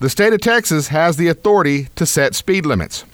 The 0.00 0.08
state 0.08 0.32
of 0.32 0.40
Texas 0.40 0.88
has 0.88 1.18
the 1.18 1.28
authority 1.28 1.88
to 1.96 2.06
set 2.06 2.34
speed 2.34 2.64
limits. 2.64 3.04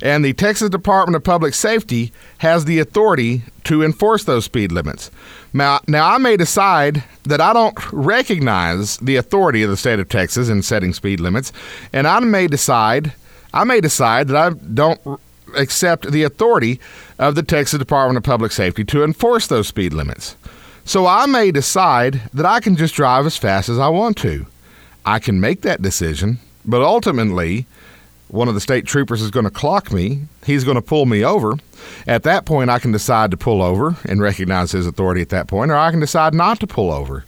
And 0.00 0.24
the 0.24 0.34
Texas 0.34 0.70
Department 0.70 1.16
of 1.16 1.24
Public 1.24 1.52
Safety 1.52 2.12
has 2.38 2.64
the 2.64 2.78
authority 2.78 3.42
to 3.64 3.82
enforce 3.82 4.22
those 4.22 4.44
speed 4.44 4.70
limits. 4.70 5.10
Now, 5.52 5.80
now 5.88 6.08
I 6.08 6.18
may 6.18 6.36
decide 6.36 7.02
that 7.24 7.40
I 7.40 7.52
don't 7.52 7.76
recognize 7.92 8.98
the 8.98 9.16
authority 9.16 9.64
of 9.64 9.70
the 9.70 9.76
state 9.76 9.98
of 9.98 10.08
Texas 10.08 10.48
in 10.48 10.62
setting 10.62 10.92
speed 10.92 11.18
limits, 11.18 11.52
and 11.92 12.06
I 12.06 12.20
may 12.20 12.46
decide 12.46 13.14
I 13.52 13.64
may 13.64 13.80
decide 13.80 14.28
that 14.28 14.36
I 14.36 14.50
don't 14.50 15.00
accept 15.56 16.10
the 16.10 16.22
authority 16.22 16.80
of 17.18 17.34
the 17.34 17.42
Texas 17.42 17.78
Department 17.78 18.16
of 18.16 18.22
Public 18.22 18.52
Safety 18.52 18.84
to 18.84 19.04
enforce 19.04 19.46
those 19.46 19.68
speed 19.68 19.92
limits. 19.92 20.36
So 20.84 21.06
I 21.06 21.26
may 21.26 21.50
decide 21.50 22.22
that 22.32 22.46
I 22.46 22.60
can 22.60 22.76
just 22.76 22.94
drive 22.94 23.26
as 23.26 23.36
fast 23.36 23.68
as 23.68 23.78
I 23.78 23.88
want 23.88 24.16
to. 24.18 24.46
I 25.04 25.18
can 25.18 25.40
make 25.40 25.62
that 25.62 25.82
decision, 25.82 26.38
but 26.64 26.82
ultimately, 26.82 27.66
one 28.28 28.48
of 28.48 28.54
the 28.54 28.60
state 28.60 28.86
troopers 28.86 29.20
is 29.20 29.30
going 29.30 29.44
to 29.44 29.50
clock 29.50 29.92
me. 29.92 30.22
He's 30.44 30.64
going 30.64 30.76
to 30.76 30.82
pull 30.82 31.06
me 31.06 31.24
over. 31.24 31.54
At 32.06 32.22
that 32.22 32.46
point, 32.46 32.70
I 32.70 32.78
can 32.78 32.90
decide 32.90 33.30
to 33.32 33.36
pull 33.36 33.62
over 33.62 33.96
and 34.04 34.22
recognize 34.22 34.72
his 34.72 34.86
authority 34.86 35.20
at 35.20 35.28
that 35.28 35.48
point, 35.48 35.70
or 35.70 35.76
I 35.76 35.90
can 35.90 36.00
decide 36.00 36.34
not 36.34 36.58
to 36.60 36.66
pull 36.66 36.90
over. 36.90 37.24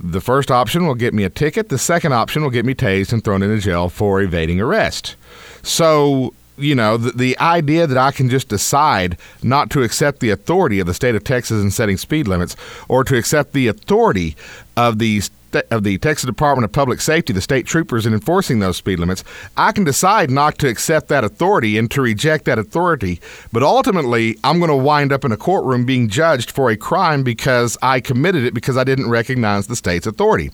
The 0.00 0.20
first 0.20 0.50
option 0.50 0.86
will 0.86 0.94
get 0.94 1.12
me 1.12 1.24
a 1.24 1.30
ticket. 1.30 1.68
The 1.68 1.78
second 1.78 2.12
option 2.12 2.42
will 2.42 2.50
get 2.50 2.64
me 2.64 2.74
tased 2.74 3.12
and 3.12 3.22
thrown 3.22 3.42
into 3.42 3.58
jail 3.58 3.88
for 3.88 4.20
evading 4.20 4.60
arrest. 4.60 5.16
So, 5.62 6.34
you 6.56 6.74
know, 6.74 6.96
the, 6.96 7.10
the 7.10 7.38
idea 7.38 7.86
that 7.86 7.98
I 7.98 8.10
can 8.10 8.28
just 8.28 8.48
decide 8.48 9.16
not 9.42 9.70
to 9.70 9.82
accept 9.82 10.20
the 10.20 10.30
authority 10.30 10.78
of 10.80 10.86
the 10.86 10.94
state 10.94 11.14
of 11.14 11.24
Texas 11.24 11.62
in 11.62 11.70
setting 11.70 11.96
speed 11.96 12.28
limits 12.28 12.56
or 12.88 13.04
to 13.04 13.16
accept 13.16 13.52
the 13.52 13.66
authority 13.68 14.36
of 14.76 14.98
the 14.98 15.22
of 15.70 15.84
the 15.84 15.98
Texas 15.98 16.26
Department 16.26 16.64
of 16.64 16.72
Public 16.72 17.00
Safety, 17.00 17.32
the 17.32 17.40
state 17.40 17.66
troopers, 17.66 18.06
in 18.06 18.12
enforcing 18.12 18.58
those 18.58 18.76
speed 18.76 18.98
limits, 18.98 19.24
I 19.56 19.72
can 19.72 19.84
decide 19.84 20.30
not 20.30 20.58
to 20.58 20.68
accept 20.68 21.08
that 21.08 21.24
authority 21.24 21.78
and 21.78 21.90
to 21.90 22.02
reject 22.02 22.44
that 22.46 22.58
authority. 22.58 23.20
But 23.52 23.62
ultimately, 23.62 24.38
I'm 24.44 24.58
going 24.58 24.70
to 24.70 24.76
wind 24.76 25.12
up 25.12 25.24
in 25.24 25.32
a 25.32 25.36
courtroom 25.36 25.84
being 25.84 26.08
judged 26.08 26.50
for 26.50 26.70
a 26.70 26.76
crime 26.76 27.22
because 27.22 27.76
I 27.82 28.00
committed 28.00 28.44
it 28.44 28.54
because 28.54 28.76
I 28.76 28.84
didn't 28.84 29.10
recognize 29.10 29.66
the 29.66 29.76
state's 29.76 30.06
authority. 30.06 30.50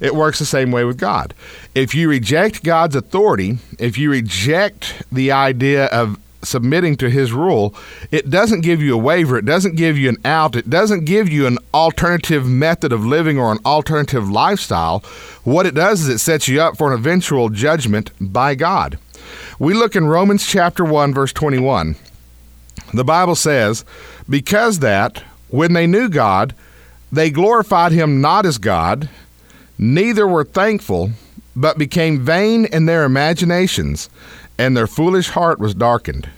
It 0.00 0.14
works 0.14 0.38
the 0.38 0.46
same 0.46 0.70
way 0.70 0.84
with 0.84 0.98
God. 0.98 1.34
If 1.74 1.94
you 1.94 2.08
reject 2.08 2.62
God's 2.62 2.96
authority, 2.96 3.58
if 3.78 3.98
you 3.98 4.10
reject 4.10 5.02
the 5.10 5.32
idea 5.32 5.86
of 5.86 6.18
submitting 6.46 6.96
to 6.96 7.10
his 7.10 7.32
rule, 7.32 7.74
it 8.10 8.30
doesn't 8.30 8.62
give 8.62 8.80
you 8.80 8.94
a 8.94 8.98
waiver, 8.98 9.38
it 9.38 9.44
doesn't 9.44 9.76
give 9.76 9.98
you 9.98 10.08
an 10.08 10.16
out, 10.24 10.56
it 10.56 10.70
doesn't 10.70 11.04
give 11.04 11.28
you 11.28 11.46
an 11.46 11.58
alternative 11.74 12.46
method 12.46 12.92
of 12.92 13.04
living 13.04 13.38
or 13.38 13.52
an 13.52 13.58
alternative 13.66 14.30
lifestyle. 14.30 15.00
What 15.44 15.66
it 15.66 15.74
does 15.74 16.02
is 16.02 16.08
it 16.08 16.18
sets 16.18 16.48
you 16.48 16.60
up 16.60 16.76
for 16.76 16.92
an 16.92 16.98
eventual 16.98 17.48
judgment 17.48 18.10
by 18.20 18.54
God. 18.54 18.98
We 19.58 19.74
look 19.74 19.96
in 19.96 20.06
Romans 20.06 20.46
chapter 20.46 20.84
1 20.84 21.12
verse 21.12 21.32
21. 21.32 21.96
The 22.94 23.04
Bible 23.04 23.34
says, 23.34 23.84
"Because 24.28 24.78
that 24.78 25.22
when 25.48 25.72
they 25.72 25.86
knew 25.86 26.08
God, 26.08 26.54
they 27.10 27.30
glorified 27.30 27.92
him 27.92 28.20
not 28.20 28.46
as 28.46 28.58
God, 28.58 29.08
neither 29.78 30.26
were 30.26 30.44
thankful, 30.44 31.12
but 31.54 31.78
became 31.78 32.20
vain 32.20 32.66
in 32.66 32.84
their 32.86 33.04
imaginations, 33.04 34.10
and 34.58 34.76
their 34.76 34.86
foolish 34.86 35.30
heart 35.30 35.58
was 35.58 35.74
darkened." 35.74 36.28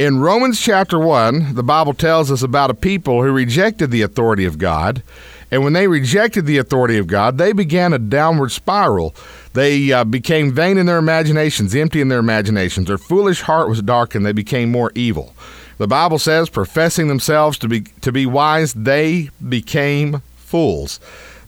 In 0.00 0.18
Romans 0.18 0.58
chapter 0.58 0.98
1, 0.98 1.54
the 1.54 1.62
Bible 1.62 1.92
tells 1.92 2.30
us 2.30 2.42
about 2.42 2.70
a 2.70 2.74
people 2.74 3.22
who 3.22 3.30
rejected 3.30 3.90
the 3.90 4.00
authority 4.00 4.46
of 4.46 4.56
God. 4.56 5.02
And 5.50 5.62
when 5.62 5.74
they 5.74 5.88
rejected 5.88 6.46
the 6.46 6.56
authority 6.56 6.96
of 6.96 7.06
God, 7.06 7.36
they 7.36 7.52
began 7.52 7.92
a 7.92 7.98
downward 7.98 8.50
spiral. 8.50 9.14
They 9.52 9.92
uh, 9.92 10.04
became 10.04 10.52
vain 10.52 10.78
in 10.78 10.86
their 10.86 10.96
imaginations, 10.96 11.74
empty 11.74 12.00
in 12.00 12.08
their 12.08 12.20
imaginations. 12.20 12.86
Their 12.86 12.96
foolish 12.96 13.42
heart 13.42 13.68
was 13.68 13.82
darkened. 13.82 14.24
They 14.24 14.32
became 14.32 14.72
more 14.72 14.90
evil. 14.94 15.34
The 15.76 15.86
Bible 15.86 16.18
says, 16.18 16.48
professing 16.48 17.08
themselves 17.08 17.58
to 17.58 17.68
be, 17.68 17.82
to 18.00 18.10
be 18.10 18.24
wise, 18.24 18.72
they 18.72 19.28
became 19.46 20.22
fools. 20.36 20.98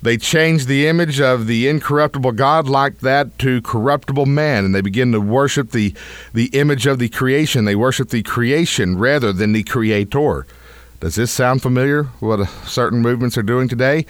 They 0.03 0.17
change 0.17 0.67
the 0.67 0.89
image 0.89 1.21
of 1.21 1.47
the 1.47 1.69
incorruptible 1.69 2.33
God 2.33 2.67
like 2.67 2.99
that 2.99 3.39
to 3.39 3.63
corruptible 3.63 4.27
man, 4.27 4.65
and 4.65 4.75
they 4.75 4.81
begin 4.81 5.13
to 5.13 5.21
worship 5.21 5.71
the, 5.71 5.95
the 6.35 6.47
image 6.47 6.87
of 6.87 6.99
the 6.99 7.09
creation. 7.09 7.65
They 7.65 7.77
worship 7.77 8.11
the 8.11 8.25
creation 8.25 8.99
rather 8.99 9.33
than 9.33 9.53
the 9.53 9.63
creator. 9.63 10.45
Does 10.99 11.15
this 11.15 11.31
sound 11.31 11.63
familiar? 11.63 12.05
What 12.19 12.49
certain 12.67 13.01
movements 13.01 13.39
are 13.39 13.43
doing 13.43 13.69
today? 13.69 14.07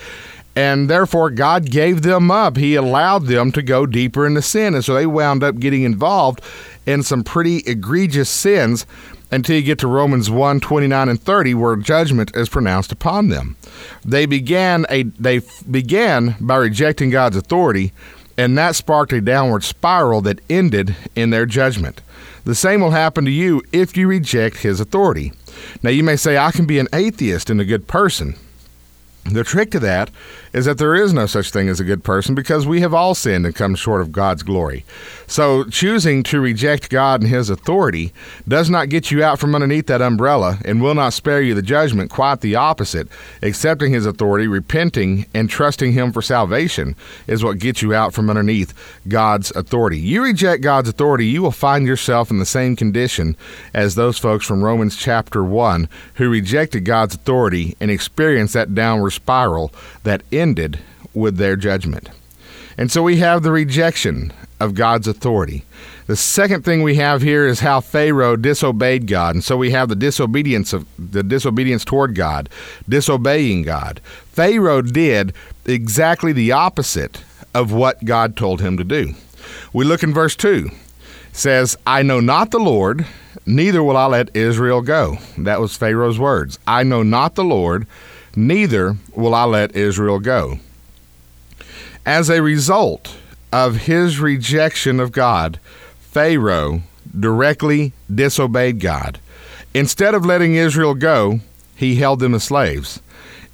And 0.55 0.89
therefore, 0.89 1.31
God 1.31 1.71
gave 1.71 2.03
them 2.03 2.31
up. 2.31 2.57
He 2.57 2.75
allowed 2.75 3.27
them 3.27 3.53
to 3.53 3.63
go 3.63 3.87
deeper 3.87 4.27
into 4.27 4.43
sin. 4.43 4.75
And 4.75 4.85
so 4.85 4.95
they 4.95 5.07
wound 5.07 5.43
up 5.43 5.59
getting 5.59 5.83
involved 5.83 6.43
in 6.85 7.03
some 7.03 7.25
pretty 7.25 7.59
egregious 7.67 8.29
sins 8.29 8.85
until 9.33 9.57
you 9.57 9.63
get 9.63 9.79
to 9.81 9.89
Romans 9.89 10.31
1 10.31 10.61
29 10.61 11.09
and 11.09 11.21
30, 11.21 11.55
where 11.55 11.75
judgment 11.77 12.31
is 12.37 12.49
pronounced 12.49 12.93
upon 12.93 13.29
them. 13.29 13.57
They 14.05 14.27
began, 14.27 14.87
a, 14.91 15.03
they 15.03 15.41
began 15.69 16.37
by 16.39 16.57
rejecting 16.57 17.11
God's 17.11 17.37
authority, 17.37 17.93
and 18.37 18.57
that 18.57 18.77
sparked 18.77 19.13
a 19.13 19.21
downward 19.21 19.65
spiral 19.65 20.21
that 20.21 20.41
ended 20.49 20.95
in 21.17 21.31
their 21.31 21.47
judgment. 21.47 22.03
The 22.45 22.55
same 22.55 22.81
will 22.81 22.91
happen 22.91 23.25
to 23.25 23.31
you 23.31 23.63
if 23.73 23.97
you 23.97 24.07
reject 24.07 24.59
His 24.59 24.79
authority. 24.79 25.33
Now, 25.83 25.91
you 25.91 26.03
may 26.03 26.17
say, 26.17 26.37
I 26.37 26.51
can 26.51 26.67
be 26.67 26.79
an 26.79 26.89
atheist 26.93 27.51
and 27.51 27.61
a 27.61 27.65
good 27.65 27.87
person. 27.87 28.37
The 29.25 29.45
trick 29.45 29.71
to 29.71 29.81
that 29.81 30.11
is 30.53 30.67
that 30.67 30.79
there 30.79 30.95
is 30.95 31.13
no 31.13 31.27
such 31.27 31.51
thing 31.51 31.69
as 31.69 31.81
a 31.81 31.85
good 31.85 32.05
person 32.05 32.35
because 32.35 32.67
we 32.67 32.81
have 32.81 32.93
all 32.93 33.15
sinned 33.15 33.47
and 33.47 33.55
come 33.55 33.75
short 33.75 34.01
of 34.01 34.13
God's 34.13 34.43
glory. 34.43 34.85
So, 35.27 35.65
choosing 35.65 36.23
to 36.25 36.41
reject 36.41 36.91
God 36.91 37.23
and 37.23 37.31
His 37.31 37.49
authority 37.49 38.13
does 38.47 38.69
not 38.69 38.91
get 38.91 39.11
you 39.11 39.23
out 39.25 39.39
from 39.39 39.55
underneath 39.55 39.87
that 39.87 40.03
umbrella 40.03 40.59
and 40.65 40.83
will 40.83 40.95
not 40.95 41.15
spare 41.15 41.41
you 41.41 41.55
the 41.55 41.63
judgment. 41.63 42.11
Quite 42.11 42.41
the 42.41 42.55
opposite. 42.55 43.09
Accepting 43.43 43.93
His 43.93 44.05
authority, 44.05 44.47
repenting, 44.47 45.27
and 45.33 45.49
trusting 45.49 45.93
Him 45.93 46.13
for 46.13 46.21
salvation 46.21 46.97
is 47.27 47.43
what 47.43 47.59
gets 47.59 47.81
you 47.81 47.95
out 47.95 48.13
from 48.13 48.29
underneath 48.29 48.75
God's 49.09 49.51
authority. 49.57 49.99
You 49.99 50.23
reject 50.23 50.63
God's 50.63 50.89
authority, 50.89 51.27
you 51.27 51.41
will 51.41 51.51
find 51.51 51.87
yourself 51.87 52.31
in 52.31 52.39
the 52.39 52.47
same 52.47 52.77
condition 52.77 53.37
as 53.73 53.95
those 53.95 54.19
folks 54.19 54.45
from 54.45 54.63
Romans 54.63 54.97
chapter 54.97 55.43
1 55.43 55.89
who 56.15 56.29
rejected 56.29 56.85
God's 56.85 57.15
authority 57.15 57.77
and 57.81 57.91
experienced 57.91 58.55
that 58.55 58.75
downward 58.75 59.11
spiral 59.11 59.73
that 60.03 60.23
ended 60.43 60.81
with 61.15 61.37
their 61.37 61.57
judgment. 61.57 62.11
And 62.77 62.91
so 62.91 63.03
we 63.03 63.17
have 63.19 63.43
the 63.43 63.53
rejection 63.53 64.33
of 64.59 64.75
God's 64.75 65.07
authority. 65.07 65.65
The 66.07 66.17
second 66.17 66.65
thing 66.65 66.83
we 66.83 66.97
have 66.97 67.23
here 67.23 67.47
is 67.47 67.61
how 67.61 67.81
Pharaoh 67.81 68.37
disobeyed 68.37 69.07
God. 69.07 69.35
And 69.37 69.45
so 69.45 69.57
we 69.57 69.71
have 69.71 69.89
the 69.89 69.97
disobedience 69.97 70.73
of 70.73 70.87
the 70.99 71.23
disobedience 71.23 71.85
toward 71.85 72.15
God, 72.15 72.49
disobeying 72.89 73.63
God. 73.63 74.01
Pharaoh 74.33 74.83
did 74.83 75.33
exactly 75.65 76.33
the 76.33 76.53
opposite 76.53 77.23
of 77.55 77.73
what 77.73 78.05
God 78.05 78.37
told 78.37 78.61
him 78.61 78.77
to 78.79 78.85
do. 78.85 79.15
We 79.73 79.85
look 79.85 80.03
in 80.03 80.15
verse 80.15 80.35
2. 80.35 80.71
It 80.71 81.37
says, 81.37 81.77
"I 81.87 82.03
know 82.03 82.21
not 82.21 82.51
the 82.51 82.59
Lord, 82.59 83.07
neither 83.47 83.83
will 83.83 83.97
I 83.97 84.07
let 84.07 84.37
Israel 84.37 84.81
go." 84.81 85.19
That 85.39 85.61
was 85.61 85.77
Pharaoh's 85.77 86.19
words. 86.19 86.59
"I 86.67 86.83
know 86.83 87.03
not 87.03 87.35
the 87.35 87.45
Lord, 87.45 87.87
neither 88.37 88.97
will 89.15 89.35
I 89.35 89.45
let 89.45 89.77
Israel 89.77 90.19
go." 90.19 90.59
As 92.05 92.29
a 92.29 92.43
result 92.43 93.17
of 93.53 93.77
his 93.87 94.19
rejection 94.19 94.99
of 94.99 95.13
God, 95.13 95.61
Pharaoh 96.01 96.83
directly 97.19 97.93
disobeyed 98.13 98.81
God. 98.81 99.19
Instead 99.75 100.15
of 100.15 100.27
letting 100.27 100.55
Israel 100.55 100.95
go, 100.95 101.41
he 101.75 101.97
held 101.97 102.21
them 102.21 102.35
as 102.35 102.45
slaves. 102.45 103.01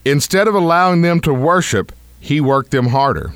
Instead 0.04 0.48
of 0.48 0.54
allowing 0.54 1.02
them 1.02 1.20
to 1.20 1.32
worship, 1.34 1.92
he 2.20 2.40
worked 2.40 2.70
them 2.70 2.88
harder. 2.88 3.32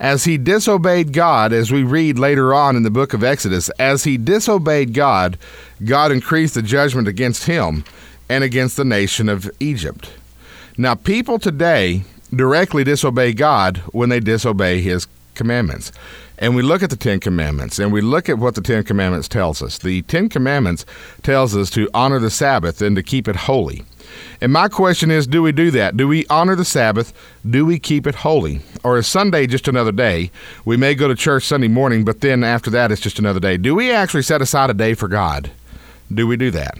As 0.00 0.24
he 0.24 0.38
disobeyed 0.38 1.12
God, 1.12 1.52
as 1.52 1.72
we 1.72 1.82
read 1.82 2.18
later 2.18 2.54
on 2.54 2.76
in 2.76 2.84
the 2.84 2.90
book 2.90 3.12
of 3.12 3.24
Exodus, 3.24 3.68
as 3.78 4.04
he 4.04 4.16
disobeyed 4.16 4.94
God, 4.94 5.36
God 5.84 6.12
increased 6.12 6.54
the 6.54 6.62
judgment 6.62 7.08
against 7.08 7.44
him 7.44 7.84
and 8.28 8.44
against 8.44 8.76
the 8.76 8.84
nation 8.84 9.28
of 9.28 9.50
Egypt. 9.58 10.10
Now, 10.80 10.94
people 10.94 11.40
today 11.40 12.04
directly 12.32 12.84
disobey 12.84 13.32
God 13.32 13.78
when 13.92 14.10
they 14.10 14.20
disobey 14.20 14.80
his 14.80 15.08
commandments. 15.34 15.90
And 16.38 16.54
we 16.54 16.62
look 16.62 16.84
at 16.84 16.90
the 16.90 16.96
Ten 16.96 17.18
Commandments 17.18 17.80
and 17.80 17.92
we 17.92 18.00
look 18.00 18.28
at 18.28 18.38
what 18.38 18.54
the 18.54 18.60
Ten 18.60 18.84
Commandments 18.84 19.26
tells 19.26 19.60
us. 19.60 19.78
The 19.78 20.02
Ten 20.02 20.28
Commandments 20.28 20.86
tells 21.24 21.56
us 21.56 21.68
to 21.70 21.90
honor 21.92 22.20
the 22.20 22.30
Sabbath 22.30 22.80
and 22.80 22.94
to 22.94 23.02
keep 23.02 23.26
it 23.26 23.34
holy. 23.34 23.82
And 24.40 24.52
my 24.52 24.68
question 24.68 25.10
is, 25.10 25.26
do 25.26 25.42
we 25.42 25.50
do 25.50 25.72
that? 25.72 25.96
Do 25.96 26.06
we 26.06 26.26
honor 26.28 26.54
the 26.54 26.64
Sabbath? 26.64 27.12
Do 27.48 27.66
we 27.66 27.80
keep 27.80 28.06
it 28.06 28.14
holy? 28.14 28.60
Or 28.84 28.98
is 28.98 29.08
Sunday 29.08 29.48
just 29.48 29.66
another 29.66 29.90
day? 29.90 30.30
We 30.64 30.76
may 30.76 30.94
go 30.94 31.08
to 31.08 31.16
church 31.16 31.42
Sunday 31.42 31.66
morning, 31.66 32.04
but 32.04 32.20
then 32.20 32.44
after 32.44 32.70
that 32.70 32.92
it's 32.92 33.00
just 33.00 33.18
another 33.18 33.40
day. 33.40 33.56
Do 33.56 33.74
we 33.74 33.90
actually 33.90 34.22
set 34.22 34.40
aside 34.40 34.70
a 34.70 34.74
day 34.74 34.94
for 34.94 35.08
God? 35.08 35.50
Do 36.14 36.28
we 36.28 36.36
do 36.36 36.52
that? 36.52 36.78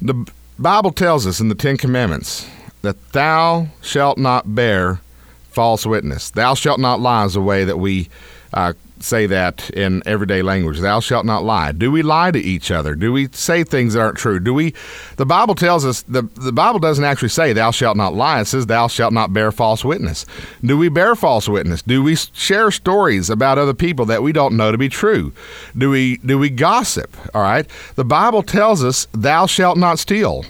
The 0.00 0.26
Bible 0.60 0.92
tells 0.92 1.26
us 1.26 1.40
in 1.40 1.48
the 1.48 1.54
Ten 1.54 1.78
Commandments 1.78 2.46
that 2.82 3.12
thou 3.12 3.68
shalt 3.80 4.18
not 4.18 4.54
bear 4.54 5.00
false 5.48 5.86
witness. 5.86 6.28
Thou 6.28 6.52
shalt 6.52 6.78
not 6.78 7.00
lie 7.00 7.24
is 7.24 7.32
the 7.32 7.40
way 7.40 7.64
that 7.64 7.78
we 7.78 8.10
uh, 8.52 8.74
say 9.02 9.26
that 9.26 9.70
in 9.70 10.02
everyday 10.06 10.42
language. 10.42 10.80
Thou 10.80 11.00
shalt 11.00 11.26
not 11.26 11.44
lie. 11.44 11.72
Do 11.72 11.90
we 11.90 12.02
lie 12.02 12.30
to 12.30 12.38
each 12.38 12.70
other? 12.70 12.94
Do 12.94 13.12
we 13.12 13.28
say 13.32 13.64
things 13.64 13.94
that 13.94 14.00
aren't 14.00 14.18
true? 14.18 14.40
Do 14.40 14.54
we? 14.54 14.74
The 15.16 15.26
Bible 15.26 15.54
tells 15.54 15.84
us 15.84 16.02
the 16.02 16.22
the 16.34 16.52
Bible 16.52 16.78
doesn't 16.78 17.04
actually 17.04 17.28
say 17.28 17.52
thou 17.52 17.70
shalt 17.70 17.96
not 17.96 18.14
lie. 18.14 18.40
It 18.40 18.46
says 18.46 18.66
thou 18.66 18.88
shalt 18.88 19.12
not 19.12 19.32
bear 19.32 19.52
false 19.52 19.84
witness. 19.84 20.26
Do 20.62 20.76
we 20.76 20.88
bear 20.88 21.14
false 21.14 21.48
witness? 21.48 21.82
Do 21.82 22.02
we 22.02 22.16
share 22.16 22.70
stories 22.70 23.30
about 23.30 23.58
other 23.58 23.74
people 23.74 24.04
that 24.06 24.22
we 24.22 24.32
don't 24.32 24.56
know 24.56 24.72
to 24.72 24.78
be 24.78 24.88
true? 24.88 25.32
Do 25.76 25.90
we 25.90 26.18
do 26.18 26.38
we 26.38 26.50
gossip? 26.50 27.16
All 27.34 27.42
right. 27.42 27.66
The 27.94 28.04
Bible 28.04 28.42
tells 28.42 28.84
us 28.84 29.06
thou 29.12 29.46
shalt 29.46 29.78
not 29.78 29.98
steal. 29.98 30.44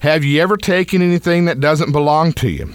Have 0.00 0.24
you 0.24 0.40
ever 0.40 0.56
taken 0.56 1.02
anything 1.02 1.44
that 1.44 1.60
doesn't 1.60 1.92
belong 1.92 2.32
to 2.34 2.48
you? 2.48 2.72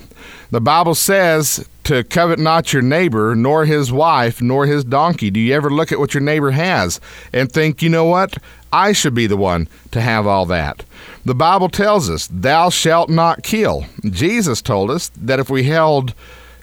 The 0.51 0.61
Bible 0.61 0.95
says 0.95 1.67
to 1.85 2.03
covet 2.03 2.39
not 2.39 2.73
your 2.73 2.81
neighbor, 2.81 3.35
nor 3.35 3.65
his 3.65 3.91
wife, 3.91 4.41
nor 4.41 4.65
his 4.65 4.83
donkey? 4.83 5.31
Do 5.31 5.39
you 5.39 5.53
ever 5.53 5.69
look 5.69 5.91
at 5.91 5.99
what 5.99 6.13
your 6.13 6.21
neighbor 6.21 6.51
has 6.51 6.99
and 7.31 7.51
think, 7.51 7.81
you 7.81 7.89
know 7.89 8.05
what? 8.05 8.37
I 8.73 8.91
should 8.91 9.13
be 9.13 9.27
the 9.27 9.37
one 9.37 9.67
to 9.91 10.01
have 10.01 10.27
all 10.27 10.45
that. 10.47 10.83
The 11.23 11.35
Bible 11.35 11.69
tells 11.69 12.09
us, 12.09 12.27
"Thou 12.31 12.69
shalt 12.69 13.09
not 13.09 13.41
kill." 13.41 13.85
Jesus 14.03 14.61
told 14.61 14.91
us 14.91 15.09
that 15.15 15.39
if 15.39 15.49
we 15.49 15.63
held 15.63 16.13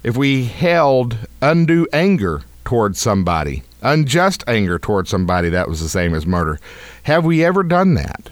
if 0.05 0.17
we 0.17 0.45
held 0.45 1.17
undue 1.41 1.87
anger 1.93 2.43
towards 2.65 3.01
somebody, 3.01 3.63
unjust 3.83 4.43
anger 4.49 4.79
towards 4.79 5.09
somebody, 5.09 5.49
that 5.49 5.69
was 5.69 5.81
the 5.81 5.89
same 5.89 6.15
as 6.15 6.27
murder. 6.27 6.59
Have 7.05 7.25
we 7.25 7.45
ever 7.45 7.63
done 7.63 7.95
that? 7.95 8.29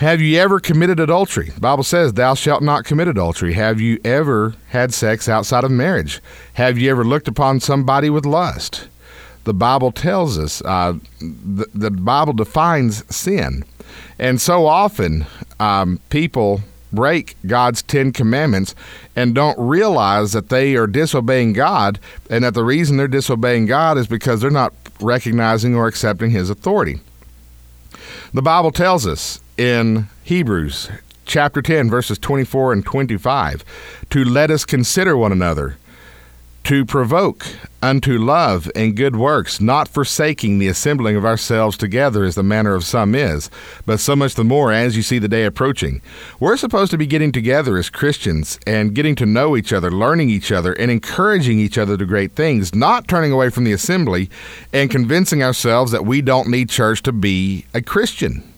Have 0.00 0.22
you 0.22 0.38
ever 0.38 0.60
committed 0.60 0.98
adultery? 0.98 1.50
The 1.50 1.60
Bible 1.60 1.82
says, 1.82 2.14
Thou 2.14 2.32
shalt 2.32 2.62
not 2.62 2.86
commit 2.86 3.06
adultery. 3.06 3.52
Have 3.52 3.82
you 3.82 4.00
ever 4.02 4.54
had 4.68 4.94
sex 4.94 5.28
outside 5.28 5.62
of 5.62 5.70
marriage? 5.70 6.22
Have 6.54 6.78
you 6.78 6.90
ever 6.90 7.04
looked 7.04 7.28
upon 7.28 7.60
somebody 7.60 8.08
with 8.08 8.24
lust? 8.24 8.88
The 9.44 9.52
Bible 9.52 9.92
tells 9.92 10.38
us, 10.38 10.62
uh, 10.62 10.94
the, 11.20 11.66
the 11.74 11.90
Bible 11.90 12.32
defines 12.32 13.04
sin. 13.14 13.62
And 14.18 14.40
so 14.40 14.64
often, 14.64 15.26
um, 15.58 16.00
people 16.08 16.62
break 16.94 17.36
God's 17.46 17.82
Ten 17.82 18.10
Commandments 18.10 18.74
and 19.14 19.34
don't 19.34 19.58
realize 19.58 20.32
that 20.32 20.48
they 20.48 20.76
are 20.76 20.86
disobeying 20.86 21.52
God, 21.52 22.00
and 22.30 22.42
that 22.42 22.54
the 22.54 22.64
reason 22.64 22.96
they're 22.96 23.06
disobeying 23.06 23.66
God 23.66 23.98
is 23.98 24.06
because 24.06 24.40
they're 24.40 24.50
not 24.50 24.72
recognizing 24.98 25.74
or 25.74 25.86
accepting 25.86 26.30
His 26.30 26.48
authority. 26.48 27.00
The 28.32 28.40
Bible 28.40 28.72
tells 28.72 29.06
us 29.06 29.40
in 29.60 30.08
Hebrews 30.24 30.88
chapter 31.26 31.60
10, 31.60 31.90
verses 31.90 32.18
24 32.18 32.72
and 32.72 32.82
25, 32.82 33.62
to 34.08 34.24
let 34.24 34.50
us 34.50 34.64
consider 34.64 35.18
one 35.18 35.32
another 35.32 35.76
to 36.64 36.86
provoke 36.86 37.46
unto 37.82 38.16
love 38.16 38.70
and 38.74 38.96
good 38.96 39.16
works, 39.16 39.60
not 39.60 39.86
forsaking 39.86 40.58
the 40.58 40.68
assembling 40.68 41.14
of 41.14 41.26
ourselves 41.26 41.76
together 41.76 42.24
as 42.24 42.36
the 42.36 42.42
manner 42.42 42.74
of 42.74 42.84
some 42.84 43.14
is, 43.14 43.50
but 43.84 44.00
so 44.00 44.16
much 44.16 44.34
the 44.34 44.44
more 44.44 44.72
as 44.72 44.96
you 44.96 45.02
see 45.02 45.18
the 45.18 45.28
day 45.28 45.44
approaching. 45.44 46.00
We're 46.38 46.56
supposed 46.56 46.90
to 46.92 46.98
be 46.98 47.06
getting 47.06 47.30
together 47.30 47.76
as 47.76 47.90
Christians 47.90 48.58
and 48.66 48.94
getting 48.94 49.14
to 49.16 49.26
know 49.26 49.58
each 49.58 49.74
other, 49.74 49.90
learning 49.90 50.30
each 50.30 50.50
other, 50.50 50.72
and 50.72 50.90
encouraging 50.90 51.58
each 51.58 51.76
other 51.76 51.98
to 51.98 52.06
great 52.06 52.32
things, 52.32 52.74
not 52.74 53.08
turning 53.08 53.30
away 53.30 53.50
from 53.50 53.64
the 53.64 53.72
assembly 53.72 54.30
and 54.72 54.90
convincing 54.90 55.42
ourselves 55.42 55.92
that 55.92 56.06
we 56.06 56.22
don't 56.22 56.48
need 56.48 56.70
church 56.70 57.02
to 57.02 57.12
be 57.12 57.66
a 57.74 57.82
Christian. 57.82 58.49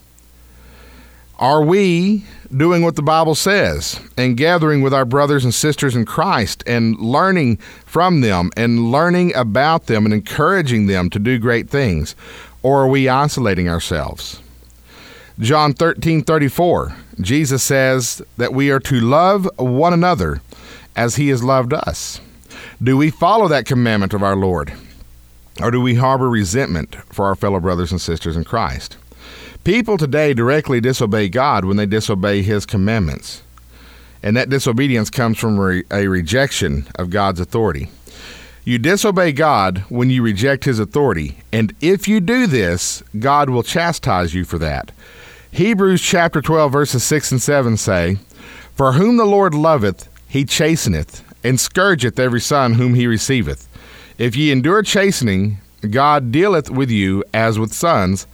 Are 1.43 1.61
we 1.61 2.25
doing 2.57 2.85
what 2.85 2.95
the 2.95 3.03
Bible 3.03 3.35
says 3.35 3.99
and 4.17 4.37
gathering 4.37 4.81
with 4.81 4.95
our 4.95 5.05
brothers 5.05 5.43
and 5.43 5.53
sisters 5.53 5.97
in 5.97 6.05
Christ 6.05 6.63
and 6.69 6.97
learning 7.01 7.57
from 7.85 8.21
them 8.21 8.53
and 8.57 8.93
learning 8.93 9.35
about 9.35 9.87
them 9.87 10.05
and 10.05 10.15
encouraging 10.15 10.87
them 10.87 11.11
to 11.11 11.19
do 11.19 11.41
great 11.41 11.69
things? 11.69 12.15
Or 12.63 12.85
are 12.85 12.87
we 12.87 13.09
isolating 13.09 13.69
ourselves? 13.69 14.41
John 15.41 15.73
13 15.73 16.23
34, 16.23 16.95
Jesus 17.21 17.65
says 17.65 18.23
that 18.37 18.55
we 18.55 18.71
are 18.71 18.79
to 18.79 19.01
love 19.01 19.51
one 19.57 19.93
another 19.93 20.43
as 20.95 21.17
he 21.17 21.31
has 21.31 21.43
loved 21.43 21.73
us. 21.73 22.21
Do 22.81 22.97
we 22.97 23.11
follow 23.11 23.49
that 23.49 23.67
commandment 23.67 24.15
of 24.15 24.23
our 24.23 24.37
Lord? 24.37 24.75
Or 25.61 25.73
do 25.73 25.81
we 25.81 25.97
harbor 25.97 26.31
resentment 26.31 26.95
for 27.13 27.27
our 27.27 27.35
fellow 27.35 27.59
brothers 27.59 27.91
and 27.91 28.01
sisters 28.01 28.37
in 28.37 28.45
Christ? 28.45 28.97
People 29.65 29.97
today 29.97 30.35
directly 30.35 30.81
disobey 30.81 31.29
God 31.29 31.65
when 31.65 31.77
they 31.77 31.87
disobey 31.87 32.43
His 32.43 32.67
commandments. 32.67 33.43
And 34.21 34.37
that 34.37 34.49
disobedience 34.49 35.09
comes 35.09 35.39
from 35.39 35.57
a 35.91 36.09
rejection 36.09 36.89
of 36.97 37.11
God's 37.11 37.39
authority. 37.39 37.89
You 38.65 38.79
disobey 38.79 39.33
God 39.33 39.85
when 39.89 40.11
you 40.11 40.23
reject 40.23 40.65
His 40.65 40.81
authority, 40.81 41.37
and 41.53 41.75
if 41.81 42.09
you 42.09 42.21
do 42.21 42.49
this, 42.49 43.05
God 43.19 43.51
will 43.51 43.63
chastise 43.63 44.35
you 44.35 44.45
for 44.45 44.59
that. 44.59 44.91
Hebrews 45.53 46.03
chapter 46.03 46.41
12, 46.41 46.73
verses 46.73 47.05
6 47.05 47.33
and 47.33 47.43
7 47.43 47.77
say, 47.77 48.17
For 48.75 48.93
whom 48.93 49.17
the 49.17 49.25
Lord 49.25 49.55
loveth, 49.55 50.09
he 50.29 50.45
chasteneth, 50.45 51.23
and 51.45 51.61
scourgeth 51.61 52.19
every 52.19 52.41
son 52.41 52.75
whom 52.75 52.95
he 52.95 53.07
receiveth. 53.07 53.69
If 54.19 54.35
ye 54.35 54.51
endure 54.51 54.83
chastening, 54.83 55.59
God 55.89 56.33
dealeth 56.33 56.71
with 56.71 56.91
you 56.91 57.23
as 57.35 57.59
with 57.59 57.73
sons. 57.73 58.27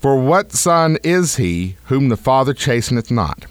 For 0.00 0.18
what 0.18 0.52
son 0.52 0.96
is 1.04 1.36
he 1.36 1.76
whom 1.84 2.08
the 2.08 2.16
Father 2.16 2.54
chasteneth 2.54 3.10
not? 3.10 3.44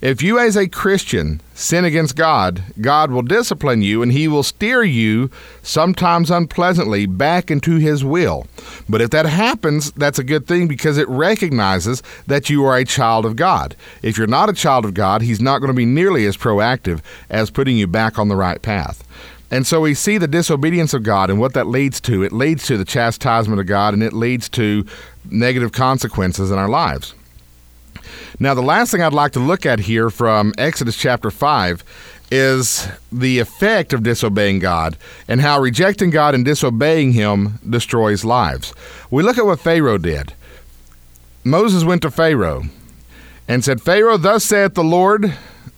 If 0.00 0.20
you, 0.20 0.36
as 0.36 0.56
a 0.56 0.68
Christian, 0.68 1.40
sin 1.54 1.84
against 1.84 2.16
God, 2.16 2.60
God 2.80 3.12
will 3.12 3.22
discipline 3.22 3.82
you 3.82 4.02
and 4.02 4.10
he 4.10 4.26
will 4.26 4.42
steer 4.42 4.82
you, 4.82 5.30
sometimes 5.62 6.28
unpleasantly, 6.28 7.06
back 7.06 7.52
into 7.52 7.76
his 7.76 8.04
will. 8.04 8.48
But 8.88 9.00
if 9.00 9.10
that 9.10 9.26
happens, 9.26 9.92
that's 9.92 10.18
a 10.18 10.24
good 10.24 10.48
thing 10.48 10.66
because 10.66 10.98
it 10.98 11.08
recognizes 11.08 12.02
that 12.26 12.50
you 12.50 12.64
are 12.64 12.76
a 12.76 12.84
child 12.84 13.24
of 13.24 13.36
God. 13.36 13.76
If 14.02 14.18
you're 14.18 14.26
not 14.26 14.50
a 14.50 14.54
child 14.54 14.84
of 14.84 14.92
God, 14.92 15.22
he's 15.22 15.40
not 15.40 15.60
going 15.60 15.72
to 15.72 15.76
be 15.76 15.86
nearly 15.86 16.26
as 16.26 16.36
proactive 16.36 17.00
as 17.30 17.50
putting 17.50 17.76
you 17.78 17.86
back 17.86 18.18
on 18.18 18.28
the 18.28 18.36
right 18.36 18.60
path. 18.60 19.04
And 19.50 19.66
so 19.66 19.80
we 19.80 19.94
see 19.94 20.18
the 20.18 20.26
disobedience 20.26 20.92
of 20.92 21.02
God 21.02 21.30
and 21.30 21.38
what 21.38 21.54
that 21.54 21.66
leads 21.66 22.00
to. 22.02 22.22
It 22.22 22.32
leads 22.32 22.66
to 22.66 22.76
the 22.76 22.84
chastisement 22.84 23.60
of 23.60 23.66
God 23.66 23.94
and 23.94 24.02
it 24.02 24.12
leads 24.12 24.48
to 24.50 24.84
negative 25.30 25.72
consequences 25.72 26.50
in 26.50 26.58
our 26.58 26.68
lives. 26.68 27.14
Now, 28.38 28.54
the 28.54 28.62
last 28.62 28.90
thing 28.90 29.02
I'd 29.02 29.12
like 29.12 29.32
to 29.32 29.40
look 29.40 29.64
at 29.64 29.80
here 29.80 30.10
from 30.10 30.52
Exodus 30.58 30.96
chapter 30.96 31.30
5 31.30 31.82
is 32.30 32.88
the 33.12 33.38
effect 33.38 33.92
of 33.92 34.02
disobeying 34.02 34.58
God 34.58 34.96
and 35.28 35.40
how 35.40 35.60
rejecting 35.60 36.10
God 36.10 36.34
and 36.34 36.44
disobeying 36.44 37.12
Him 37.12 37.58
destroys 37.68 38.24
lives. 38.24 38.74
We 39.10 39.22
look 39.22 39.38
at 39.38 39.46
what 39.46 39.60
Pharaoh 39.60 39.98
did. 39.98 40.34
Moses 41.44 41.84
went 41.84 42.02
to 42.02 42.10
Pharaoh 42.10 42.64
and 43.46 43.64
said, 43.64 43.80
Pharaoh, 43.80 44.16
thus 44.16 44.44
saith 44.44 44.74
the 44.74 44.82
Lord, 44.82 45.34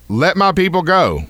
let 0.08 0.36
my 0.36 0.52
people 0.52 0.82
go. 0.82 1.24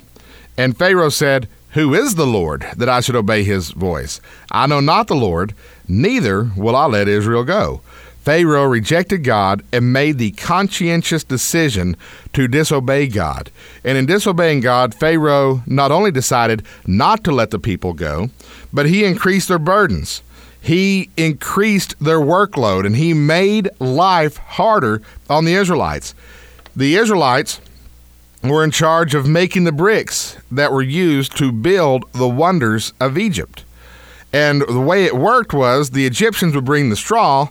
And 0.57 0.77
Pharaoh 0.77 1.09
said, 1.09 1.49
Who 1.73 1.95
is 1.95 2.15
the 2.15 2.27
Lord 2.27 2.67
that 2.77 2.89
I 2.89 3.01
should 3.01 3.17
obey 3.17 3.45
his 3.45 3.71
voice? 3.71 4.21
I 4.51 4.67
know 4.67 4.81
not 4.81 5.07
the 5.07 5.15
Lord, 5.15 5.55
neither 5.87 6.51
will 6.57 6.75
I 6.75 6.87
let 6.87 7.09
Israel 7.09 7.45
go. 7.45 7.83
Pharaoh 8.23 8.65
rejected 8.65 9.25
God 9.25 9.63
and 9.73 9.93
made 9.93 10.19
the 10.19 10.33
conscientious 10.33 11.25
decision 11.25 11.97
to 12.33 12.49
disobey 12.49 13.07
God. 13.07 13.51
And 13.85 13.97
in 13.97 14.07
disobeying 14.07 14.61
God, 14.61 14.95
Pharaoh 14.95 15.63
not 15.67 15.91
only 15.91 16.11
decided 16.11 16.63
not 16.87 17.23
to 17.25 17.33
let 17.33 17.51
the 17.51 17.59
people 17.59 17.93
go, 17.93 18.31
but 18.73 18.87
he 18.87 19.05
increased 19.05 19.49
their 19.49 19.59
burdens. 19.59 20.23
He 20.61 21.11
increased 21.17 21.95
their 22.01 22.21
workload 22.21 22.85
and 22.85 22.97
he 22.97 23.15
made 23.15 23.71
life 23.79 24.37
harder 24.37 25.01
on 25.31 25.45
the 25.45 25.55
Israelites. 25.55 26.15
The 26.75 26.97
Israelites 26.97 27.61
were 28.43 28.63
in 28.63 28.71
charge 28.71 29.15
of 29.15 29.27
making 29.27 29.65
the 29.65 29.73
bricks 29.73 30.37
that 30.51 30.73
were 30.73 30.83
used 30.83 31.37
to 31.39 31.51
build 31.53 32.05
the 32.13 32.29
wonders 32.29 32.93
of 33.01 33.19
Egypt. 33.19 33.65
And 34.33 34.63
the 34.63 34.81
way 34.81 35.05
it 35.05 35.17
worked 35.17 35.53
was 35.53 35.91
the 35.91 36.07
Egyptians 36.07 36.55
would 36.55 36.65
bring 36.65 36.91
the 36.91 36.97
straw, 36.97 37.49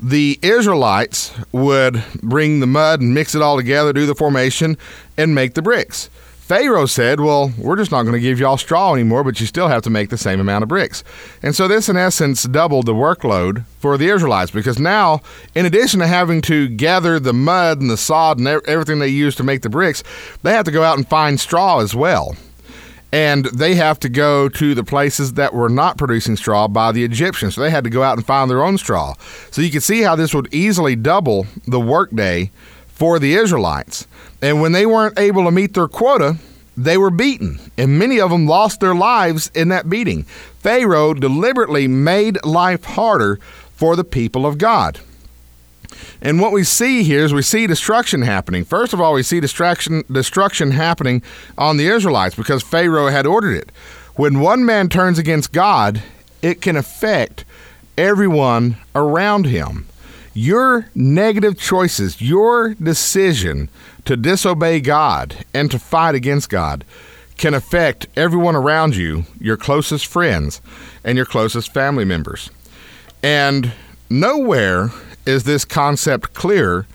the 0.00 0.38
Israelites 0.42 1.32
would 1.52 2.04
bring 2.22 2.60
the 2.60 2.66
mud 2.66 3.00
and 3.00 3.14
mix 3.14 3.34
it 3.34 3.42
all 3.42 3.56
together, 3.56 3.92
do 3.92 4.06
the 4.06 4.14
formation, 4.14 4.76
and 5.16 5.34
make 5.34 5.54
the 5.54 5.62
bricks. 5.62 6.10
Pharaoh 6.48 6.86
said, 6.86 7.20
Well, 7.20 7.52
we're 7.58 7.76
just 7.76 7.90
not 7.90 8.04
going 8.04 8.14
to 8.14 8.20
give 8.20 8.40
y'all 8.40 8.56
straw 8.56 8.94
anymore, 8.94 9.22
but 9.22 9.38
you 9.38 9.44
still 9.44 9.68
have 9.68 9.82
to 9.82 9.90
make 9.90 10.08
the 10.08 10.16
same 10.16 10.40
amount 10.40 10.62
of 10.62 10.68
bricks. 10.70 11.04
And 11.42 11.54
so 11.54 11.68
this, 11.68 11.90
in 11.90 11.98
essence, 11.98 12.44
doubled 12.44 12.86
the 12.86 12.94
workload 12.94 13.66
for 13.80 13.98
the 13.98 14.08
Israelites 14.08 14.50
because 14.50 14.78
now, 14.78 15.20
in 15.54 15.66
addition 15.66 16.00
to 16.00 16.06
having 16.06 16.40
to 16.42 16.68
gather 16.68 17.20
the 17.20 17.34
mud 17.34 17.82
and 17.82 17.90
the 17.90 17.98
sod 17.98 18.38
and 18.38 18.48
everything 18.48 18.98
they 18.98 19.08
use 19.08 19.34
to 19.34 19.44
make 19.44 19.60
the 19.60 19.68
bricks, 19.68 20.02
they 20.42 20.52
have 20.52 20.64
to 20.64 20.70
go 20.70 20.82
out 20.82 20.96
and 20.96 21.06
find 21.06 21.38
straw 21.38 21.80
as 21.80 21.94
well 21.94 22.34
and 23.12 23.44
they 23.46 23.74
have 23.74 23.98
to 24.00 24.08
go 24.08 24.48
to 24.48 24.74
the 24.74 24.84
places 24.84 25.34
that 25.34 25.52
were 25.52 25.70
not 25.70 25.98
producing 25.98 26.36
straw 26.36 26.68
by 26.68 26.92
the 26.92 27.04
Egyptians. 27.04 27.54
So 27.54 27.60
they 27.62 27.70
had 27.70 27.84
to 27.84 27.90
go 27.90 28.02
out 28.02 28.16
and 28.16 28.26
find 28.26 28.50
their 28.50 28.62
own 28.62 28.76
straw. 28.76 29.14
So 29.50 29.62
you 29.62 29.70
can 29.70 29.80
see 29.80 30.02
how 30.02 30.14
this 30.14 30.34
would 30.34 30.52
easily 30.52 30.94
double 30.94 31.46
the 31.66 31.80
workday 31.80 32.50
for 32.86 33.18
the 33.18 33.34
Israelites. 33.34 34.06
And 34.40 34.60
when 34.60 34.72
they 34.72 34.86
weren't 34.86 35.18
able 35.18 35.44
to 35.44 35.50
meet 35.50 35.74
their 35.74 35.88
quota, 35.88 36.36
they 36.76 36.96
were 36.96 37.10
beaten, 37.10 37.58
and 37.76 37.98
many 37.98 38.20
of 38.20 38.30
them 38.30 38.46
lost 38.46 38.78
their 38.78 38.94
lives 38.94 39.50
in 39.52 39.68
that 39.70 39.90
beating. 39.90 40.22
Pharaoh 40.60 41.12
deliberately 41.12 41.88
made 41.88 42.44
life 42.44 42.84
harder 42.84 43.40
for 43.72 43.96
the 43.96 44.04
people 44.04 44.46
of 44.46 44.58
God. 44.58 45.00
And 46.20 46.40
what 46.40 46.52
we 46.52 46.62
see 46.62 47.02
here 47.02 47.24
is 47.24 47.34
we 47.34 47.42
see 47.42 47.66
destruction 47.66 48.22
happening. 48.22 48.64
First 48.64 48.92
of 48.92 49.00
all, 49.00 49.14
we 49.14 49.22
see 49.22 49.40
destruction 49.40 50.04
destruction 50.10 50.72
happening 50.72 51.22
on 51.56 51.76
the 51.76 51.86
Israelites 51.86 52.34
because 52.34 52.62
Pharaoh 52.62 53.08
had 53.08 53.26
ordered 53.26 53.54
it. 53.56 53.70
When 54.14 54.40
one 54.40 54.64
man 54.64 54.88
turns 54.88 55.18
against 55.18 55.52
God, 55.52 56.02
it 56.42 56.60
can 56.60 56.76
affect 56.76 57.44
everyone 57.96 58.76
around 58.94 59.46
him. 59.46 59.86
Your 60.40 60.86
negative 60.94 61.58
choices, 61.58 62.22
your 62.22 62.74
decision 62.74 63.68
to 64.04 64.16
disobey 64.16 64.78
God 64.78 65.44
and 65.52 65.68
to 65.72 65.80
fight 65.80 66.14
against 66.14 66.48
God 66.48 66.84
can 67.38 67.54
affect 67.54 68.06
everyone 68.16 68.54
around 68.54 68.94
you, 68.94 69.24
your 69.40 69.56
closest 69.56 70.06
friends, 70.06 70.62
and 71.02 71.16
your 71.16 71.26
closest 71.26 71.74
family 71.74 72.04
members. 72.04 72.50
And 73.20 73.72
nowhere 74.08 74.92
is 75.26 75.42
this 75.42 75.64
concept 75.64 76.34
clearer 76.34 76.86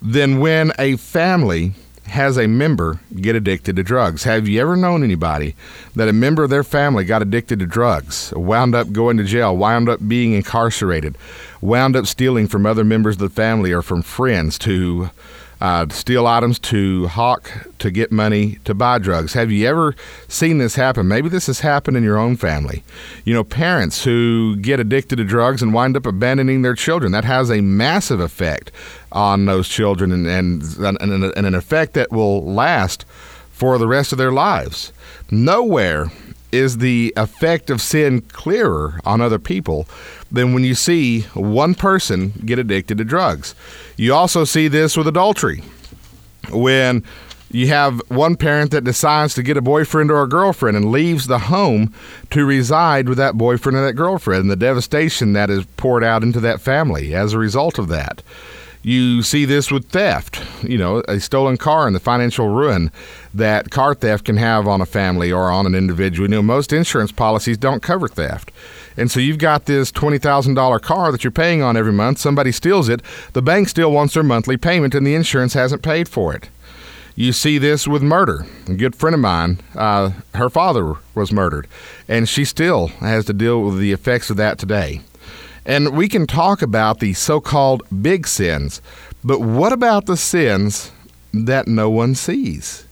than 0.00 0.40
when 0.40 0.72
a 0.78 0.96
family 0.96 1.74
has 2.06 2.38
a 2.38 2.46
member 2.46 3.00
get 3.20 3.36
addicted 3.36 3.76
to 3.76 3.82
drugs. 3.82 4.24
Have 4.24 4.46
you 4.48 4.60
ever 4.60 4.76
known 4.76 5.02
anybody 5.02 5.54
that 5.94 6.08
a 6.08 6.12
member 6.12 6.44
of 6.44 6.50
their 6.50 6.64
family 6.64 7.04
got 7.04 7.22
addicted 7.22 7.58
to 7.58 7.66
drugs, 7.66 8.32
wound 8.36 8.74
up 8.74 8.92
going 8.92 9.16
to 9.16 9.24
jail, 9.24 9.56
wound 9.56 9.88
up 9.88 10.06
being 10.06 10.32
incarcerated, 10.32 11.18
wound 11.60 11.96
up 11.96 12.06
stealing 12.06 12.46
from 12.46 12.66
other 12.66 12.84
members 12.84 13.16
of 13.16 13.20
the 13.20 13.30
family 13.30 13.72
or 13.72 13.82
from 13.82 14.02
friends 14.02 14.58
to 14.60 15.10
uh, 15.60 15.86
steal 15.88 16.26
items 16.26 16.58
to 16.58 17.06
hawk 17.08 17.50
to 17.78 17.90
get 17.90 18.12
money 18.12 18.58
to 18.64 18.74
buy 18.74 18.98
drugs. 18.98 19.32
Have 19.32 19.50
you 19.50 19.66
ever 19.66 19.94
seen 20.28 20.58
this 20.58 20.74
happen? 20.74 21.08
Maybe 21.08 21.28
this 21.28 21.46
has 21.46 21.60
happened 21.60 21.96
in 21.96 22.02
your 22.02 22.18
own 22.18 22.36
family. 22.36 22.82
You 23.24 23.34
know, 23.34 23.44
parents 23.44 24.04
who 24.04 24.56
get 24.56 24.80
addicted 24.80 25.16
to 25.16 25.24
drugs 25.24 25.62
and 25.62 25.72
wind 25.72 25.96
up 25.96 26.06
abandoning 26.06 26.62
their 26.62 26.74
children. 26.74 27.12
That 27.12 27.24
has 27.24 27.50
a 27.50 27.60
massive 27.60 28.20
effect 28.20 28.70
on 29.12 29.46
those 29.46 29.68
children 29.68 30.12
and, 30.12 30.26
and, 30.26 30.62
and, 31.00 31.24
and 31.24 31.46
an 31.46 31.54
effect 31.54 31.94
that 31.94 32.12
will 32.12 32.44
last 32.44 33.06
for 33.50 33.78
the 33.78 33.88
rest 33.88 34.12
of 34.12 34.18
their 34.18 34.32
lives. 34.32 34.92
Nowhere 35.30 36.12
is 36.52 36.78
the 36.78 37.12
effect 37.16 37.70
of 37.70 37.80
sin 37.80 38.20
clearer 38.20 39.00
on 39.04 39.20
other 39.20 39.38
people 39.38 39.86
than 40.30 40.54
when 40.54 40.64
you 40.64 40.74
see 40.74 41.22
one 41.34 41.74
person 41.74 42.32
get 42.44 42.58
addicted 42.58 42.98
to 42.98 43.04
drugs. 43.04 43.54
You 43.96 44.14
also 44.14 44.44
see 44.44 44.68
this 44.68 44.96
with 44.96 45.06
adultery. 45.06 45.62
When 46.50 47.04
you 47.50 47.68
have 47.68 48.00
one 48.08 48.36
parent 48.36 48.72
that 48.72 48.84
decides 48.84 49.34
to 49.34 49.42
get 49.42 49.56
a 49.56 49.62
boyfriend 49.62 50.10
or 50.10 50.22
a 50.22 50.28
girlfriend 50.28 50.76
and 50.76 50.90
leaves 50.90 51.26
the 51.26 51.38
home 51.38 51.94
to 52.30 52.44
reside 52.44 53.08
with 53.08 53.18
that 53.18 53.38
boyfriend 53.38 53.78
or 53.78 53.86
that 53.86 53.94
girlfriend, 53.94 54.42
and 54.42 54.50
the 54.50 54.56
devastation 54.56 55.32
that 55.32 55.48
is 55.48 55.64
poured 55.76 56.02
out 56.02 56.22
into 56.22 56.40
that 56.40 56.60
family 56.60 57.14
as 57.14 57.32
a 57.32 57.38
result 57.38 57.78
of 57.78 57.88
that. 57.88 58.22
You 58.86 59.22
see 59.22 59.46
this 59.46 59.72
with 59.72 59.88
theft, 59.88 60.40
you 60.62 60.78
know, 60.78 61.02
a 61.08 61.18
stolen 61.18 61.56
car 61.56 61.88
and 61.88 61.96
the 61.96 61.98
financial 61.98 62.50
ruin 62.50 62.92
that 63.34 63.72
car 63.72 63.96
theft 63.96 64.26
can 64.26 64.36
have 64.36 64.68
on 64.68 64.80
a 64.80 64.86
family 64.86 65.32
or 65.32 65.50
on 65.50 65.66
an 65.66 65.74
individual. 65.74 66.28
You 66.28 66.36
know, 66.36 66.42
most 66.42 66.72
insurance 66.72 67.10
policies 67.10 67.58
don't 67.58 67.82
cover 67.82 68.06
theft. 68.06 68.52
And 68.96 69.10
so 69.10 69.18
you've 69.18 69.38
got 69.38 69.64
this 69.64 69.90
$20,000 69.90 70.80
car 70.82 71.10
that 71.10 71.24
you're 71.24 71.32
paying 71.32 71.62
on 71.62 71.76
every 71.76 71.92
month. 71.92 72.18
Somebody 72.18 72.52
steals 72.52 72.88
it. 72.88 73.02
The 73.32 73.42
bank 73.42 73.68
still 73.68 73.90
wants 73.90 74.14
their 74.14 74.22
monthly 74.22 74.56
payment, 74.56 74.94
and 74.94 75.04
the 75.04 75.16
insurance 75.16 75.54
hasn't 75.54 75.82
paid 75.82 76.08
for 76.08 76.32
it. 76.32 76.48
You 77.16 77.32
see 77.32 77.58
this 77.58 77.88
with 77.88 78.04
murder. 78.04 78.46
A 78.68 78.74
good 78.74 78.94
friend 78.94 79.14
of 79.14 79.20
mine, 79.20 79.58
uh, 79.74 80.12
her 80.36 80.48
father 80.48 80.94
was 81.12 81.32
murdered, 81.32 81.66
and 82.06 82.28
she 82.28 82.44
still 82.44 82.86
has 83.00 83.24
to 83.24 83.32
deal 83.32 83.64
with 83.64 83.80
the 83.80 83.90
effects 83.90 84.30
of 84.30 84.36
that 84.36 84.58
today. 84.58 85.00
And 85.66 85.96
we 85.96 86.08
can 86.08 86.28
talk 86.28 86.62
about 86.62 87.00
the 87.00 87.12
so 87.12 87.40
called 87.40 87.82
big 88.00 88.28
sins, 88.28 88.80
but 89.24 89.40
what 89.40 89.72
about 89.72 90.06
the 90.06 90.16
sins 90.16 90.92
that 91.34 91.66
no 91.66 91.90
one 91.90 92.14
sees? 92.14 92.86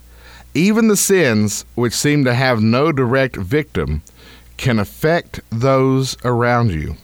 Even 0.54 0.88
the 0.88 0.96
sins 0.96 1.64
which 1.76 1.94
seem 1.94 2.24
to 2.24 2.34
have 2.34 2.60
no 2.60 2.90
direct 2.90 3.36
victim 3.36 4.02
can 4.56 4.80
affect 4.80 5.40
those 5.50 6.16
around 6.24 6.72
you. 6.72 6.96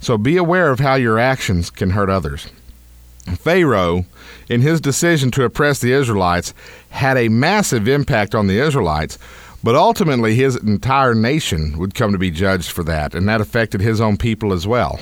So 0.00 0.16
be 0.16 0.38
aware 0.38 0.70
of 0.70 0.80
how 0.80 0.94
your 0.94 1.18
actions 1.18 1.68
can 1.68 1.90
hurt 1.90 2.08
others. 2.08 2.48
Pharaoh, 3.36 4.06
in 4.48 4.62
his 4.62 4.80
decision 4.80 5.30
to 5.32 5.44
oppress 5.44 5.78
the 5.78 5.92
Israelites, 5.92 6.54
had 6.88 7.16
a 7.16 7.28
massive 7.28 7.86
impact 7.86 8.34
on 8.34 8.46
the 8.46 8.58
Israelites, 8.58 9.18
but 9.62 9.74
ultimately, 9.74 10.34
his 10.34 10.56
entire 10.56 11.14
nation 11.14 11.78
would 11.78 11.94
come 11.94 12.12
to 12.12 12.18
be 12.18 12.30
judged 12.30 12.70
for 12.70 12.82
that, 12.84 13.14
and 13.14 13.28
that 13.28 13.40
affected 13.40 13.80
his 13.80 14.00
own 14.00 14.16
people 14.16 14.52
as 14.52 14.66
well. 14.66 15.00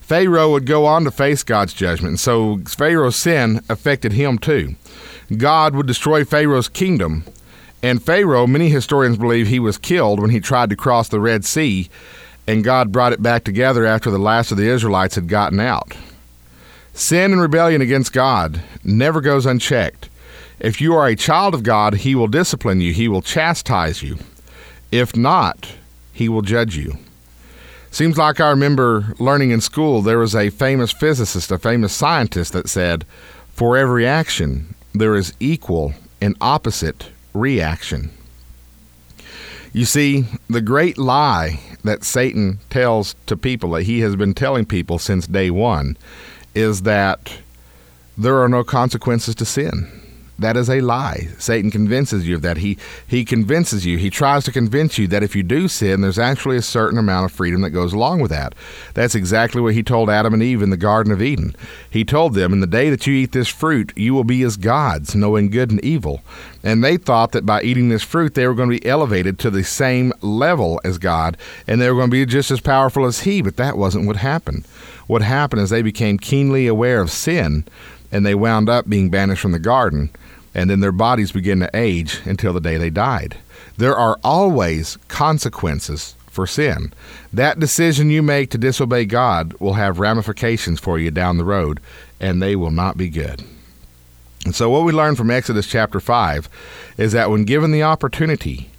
Pharaoh 0.00 0.50
would 0.52 0.64
go 0.64 0.86
on 0.86 1.04
to 1.04 1.10
face 1.10 1.42
God's 1.42 1.74
judgment, 1.74 2.12
and 2.12 2.20
so 2.20 2.58
Pharaoh's 2.66 3.16
sin 3.16 3.60
affected 3.68 4.12
him 4.12 4.38
too. 4.38 4.74
God 5.36 5.74
would 5.74 5.86
destroy 5.86 6.24
Pharaoh's 6.24 6.68
kingdom, 6.68 7.24
and 7.82 8.02
Pharaoh, 8.02 8.46
many 8.46 8.70
historians 8.70 9.18
believe 9.18 9.46
he 9.46 9.60
was 9.60 9.76
killed 9.76 10.18
when 10.18 10.30
he 10.30 10.40
tried 10.40 10.70
to 10.70 10.76
cross 10.76 11.08
the 11.08 11.20
Red 11.20 11.44
Sea, 11.44 11.90
and 12.46 12.64
God 12.64 12.90
brought 12.90 13.12
it 13.12 13.22
back 13.22 13.44
together 13.44 13.84
after 13.84 14.10
the 14.10 14.18
last 14.18 14.50
of 14.50 14.56
the 14.56 14.68
Israelites 14.68 15.16
had 15.16 15.28
gotten 15.28 15.60
out. 15.60 15.94
Sin 16.94 17.32
and 17.32 17.40
rebellion 17.40 17.82
against 17.82 18.14
God 18.14 18.62
never 18.82 19.20
goes 19.20 19.44
unchecked. 19.44 20.08
If 20.60 20.80
you 20.80 20.94
are 20.94 21.06
a 21.06 21.14
child 21.14 21.54
of 21.54 21.62
God, 21.62 21.94
He 21.94 22.14
will 22.14 22.26
discipline 22.26 22.80
you, 22.80 22.92
He 22.92 23.08
will 23.08 23.22
chastise 23.22 24.02
you. 24.02 24.18
If 24.90 25.16
not, 25.16 25.74
He 26.12 26.28
will 26.28 26.42
judge 26.42 26.76
you. 26.76 26.98
Seems 27.90 28.18
like 28.18 28.40
I 28.40 28.50
remember 28.50 29.14
learning 29.18 29.50
in 29.50 29.60
school 29.60 30.02
there 30.02 30.18
was 30.18 30.34
a 30.34 30.50
famous 30.50 30.92
physicist, 30.92 31.50
a 31.50 31.58
famous 31.58 31.92
scientist 31.92 32.52
that 32.52 32.68
said, 32.68 33.04
For 33.52 33.76
every 33.76 34.06
action, 34.06 34.74
there 34.92 35.14
is 35.14 35.32
equal 35.40 35.94
and 36.20 36.36
opposite 36.40 37.10
reaction. 37.32 38.10
You 39.72 39.84
see, 39.84 40.24
the 40.48 40.60
great 40.60 40.98
lie 40.98 41.60
that 41.84 42.04
Satan 42.04 42.58
tells 42.68 43.14
to 43.26 43.36
people, 43.36 43.70
that 43.70 43.84
he 43.84 44.00
has 44.00 44.16
been 44.16 44.34
telling 44.34 44.66
people 44.66 44.98
since 44.98 45.26
day 45.26 45.50
one, 45.50 45.96
is 46.54 46.82
that 46.82 47.38
there 48.16 48.42
are 48.42 48.48
no 48.48 48.64
consequences 48.64 49.34
to 49.36 49.44
sin. 49.44 49.97
That 50.40 50.56
is 50.56 50.70
a 50.70 50.80
lie. 50.80 51.30
Satan 51.38 51.72
convinces 51.72 52.28
you 52.28 52.36
of 52.36 52.42
that. 52.42 52.58
He 52.58 52.78
he 53.04 53.24
convinces 53.24 53.84
you. 53.84 53.98
He 53.98 54.08
tries 54.08 54.44
to 54.44 54.52
convince 54.52 54.96
you 54.96 55.08
that 55.08 55.24
if 55.24 55.34
you 55.34 55.42
do 55.42 55.66
sin, 55.66 56.00
there's 56.00 56.18
actually 56.18 56.56
a 56.56 56.62
certain 56.62 56.96
amount 56.96 57.24
of 57.24 57.32
freedom 57.32 57.62
that 57.62 57.70
goes 57.70 57.92
along 57.92 58.20
with 58.20 58.30
that. 58.30 58.54
That's 58.94 59.16
exactly 59.16 59.60
what 59.60 59.74
he 59.74 59.82
told 59.82 60.08
Adam 60.08 60.34
and 60.34 60.42
Eve 60.42 60.62
in 60.62 60.70
the 60.70 60.76
Garden 60.76 61.12
of 61.12 61.20
Eden. 61.20 61.56
He 61.90 62.04
told 62.04 62.34
them, 62.34 62.52
"In 62.52 62.60
the 62.60 62.68
day 62.68 62.88
that 62.88 63.04
you 63.04 63.14
eat 63.14 63.32
this 63.32 63.48
fruit, 63.48 63.92
you 63.96 64.14
will 64.14 64.22
be 64.22 64.44
as 64.44 64.56
gods, 64.56 65.16
knowing 65.16 65.50
good 65.50 65.72
and 65.72 65.84
evil." 65.84 66.22
And 66.62 66.84
they 66.84 66.96
thought 66.96 67.32
that 67.32 67.44
by 67.44 67.62
eating 67.62 67.88
this 67.88 68.04
fruit, 68.04 68.34
they 68.34 68.46
were 68.46 68.54
going 68.54 68.70
to 68.70 68.78
be 68.78 68.86
elevated 68.86 69.40
to 69.40 69.50
the 69.50 69.64
same 69.64 70.12
level 70.22 70.80
as 70.84 70.98
God, 70.98 71.36
and 71.66 71.80
they 71.80 71.90
were 71.90 71.96
going 71.96 72.10
to 72.10 72.16
be 72.16 72.24
just 72.24 72.52
as 72.52 72.60
powerful 72.60 73.06
as 73.06 73.20
He. 73.20 73.42
But 73.42 73.56
that 73.56 73.76
wasn't 73.76 74.06
what 74.06 74.16
happened. 74.16 74.64
What 75.08 75.22
happened 75.22 75.62
is 75.62 75.70
they 75.70 75.82
became 75.82 76.16
keenly 76.16 76.68
aware 76.68 77.00
of 77.00 77.10
sin, 77.10 77.64
and 78.12 78.24
they 78.24 78.36
wound 78.36 78.68
up 78.68 78.88
being 78.88 79.10
banished 79.10 79.42
from 79.42 79.52
the 79.52 79.58
garden 79.58 80.10
and 80.54 80.68
then 80.68 80.80
their 80.80 80.92
bodies 80.92 81.32
begin 81.32 81.60
to 81.60 81.70
age 81.74 82.20
until 82.24 82.52
the 82.52 82.60
day 82.60 82.76
they 82.76 82.90
died. 82.90 83.36
There 83.76 83.96
are 83.96 84.18
always 84.24 84.96
consequences 85.08 86.14
for 86.28 86.46
sin. 86.46 86.92
That 87.32 87.58
decision 87.58 88.10
you 88.10 88.22
make 88.22 88.50
to 88.50 88.58
disobey 88.58 89.04
God 89.06 89.54
will 89.54 89.74
have 89.74 89.98
ramifications 89.98 90.78
for 90.78 90.98
you 90.98 91.10
down 91.10 91.36
the 91.36 91.44
road, 91.44 91.80
and 92.20 92.40
they 92.40 92.56
will 92.56 92.70
not 92.70 92.96
be 92.96 93.08
good. 93.08 93.42
And 94.44 94.54
so, 94.54 94.70
what 94.70 94.84
we 94.84 94.92
learn 94.92 95.16
from 95.16 95.30
Exodus 95.30 95.66
chapter 95.66 96.00
5 96.00 96.48
is 96.96 97.12
that 97.12 97.30
when 97.30 97.44
given 97.44 97.72
the 97.72 97.82
opportunity, 97.82 98.70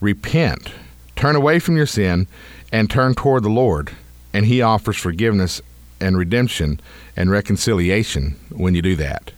repent, 0.00 0.72
turn 1.16 1.36
away 1.36 1.58
from 1.58 1.76
your 1.76 1.86
sin, 1.86 2.26
and 2.72 2.88
turn 2.88 3.14
toward 3.14 3.42
the 3.42 3.48
Lord, 3.48 3.90
and 4.32 4.46
He 4.46 4.62
offers 4.62 4.96
forgiveness 4.96 5.60
and 6.00 6.16
redemption 6.16 6.80
and 7.16 7.30
reconciliation 7.30 8.36
when 8.50 8.74
you 8.74 8.82
do 8.82 8.96
that. 8.96 9.32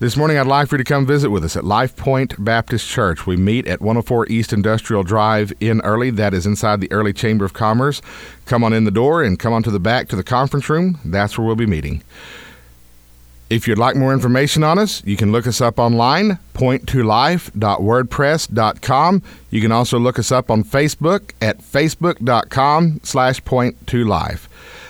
This 0.00 0.16
morning, 0.16 0.38
I'd 0.38 0.46
like 0.46 0.68
for 0.68 0.76
you 0.76 0.84
to 0.84 0.86
come 0.88 1.06
visit 1.06 1.30
with 1.30 1.42
us 1.42 1.56
at 1.56 1.64
Life 1.64 1.96
Point 1.96 2.44
Baptist 2.44 2.86
Church. 2.86 3.26
We 3.26 3.36
meet 3.36 3.66
at 3.66 3.80
104 3.80 4.28
East 4.28 4.52
Industrial 4.52 5.02
Drive 5.02 5.52
in 5.58 5.80
Early. 5.80 6.10
That 6.10 6.32
is 6.32 6.46
inside 6.46 6.80
the 6.80 6.92
Early 6.92 7.12
Chamber 7.12 7.44
of 7.44 7.52
Commerce. 7.52 8.00
Come 8.46 8.62
on 8.62 8.72
in 8.72 8.84
the 8.84 8.92
door 8.92 9.24
and 9.24 9.40
come 9.40 9.52
on 9.52 9.64
to 9.64 9.72
the 9.72 9.80
back 9.80 10.06
to 10.10 10.16
the 10.16 10.22
conference 10.22 10.70
room. 10.70 11.00
That's 11.04 11.36
where 11.36 11.44
we'll 11.44 11.56
be 11.56 11.66
meeting. 11.66 12.04
If 13.50 13.66
you'd 13.66 13.76
like 13.76 13.96
more 13.96 14.12
information 14.12 14.62
on 14.62 14.78
us, 14.78 15.02
you 15.04 15.16
can 15.16 15.32
look 15.32 15.48
us 15.48 15.60
up 15.60 15.80
online, 15.80 16.38
point2life.wordpress.com. 16.54 19.22
You 19.50 19.60
can 19.60 19.72
also 19.72 19.98
look 19.98 20.20
us 20.20 20.30
up 20.30 20.48
on 20.48 20.62
Facebook 20.62 21.32
at 21.42 21.58
facebook.com 21.58 23.00
slash 23.02 23.42
point2life. 23.42 24.46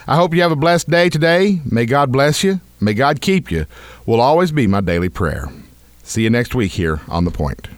I 0.07 0.17
hope 0.17 0.35
you 0.35 0.43
have 0.43 0.51
a 0.51 0.55
blessed 0.55 0.87
day 0.87 1.09
today. 1.09 1.61
May 1.65 1.87
God 1.87 2.11
bless 2.11 2.43
you. 2.43 2.59
May 2.81 2.93
God 2.93 3.21
keep 3.21 3.51
you. 3.51 3.65
Will 4.05 4.21
always 4.21 4.51
be 4.51 4.67
my 4.67 4.81
daily 4.81 5.09
prayer. 5.09 5.49
See 6.03 6.23
you 6.23 6.29
next 6.29 6.53
week 6.55 6.73
here 6.73 7.01
on 7.07 7.25
The 7.25 7.31
Point. 7.31 7.69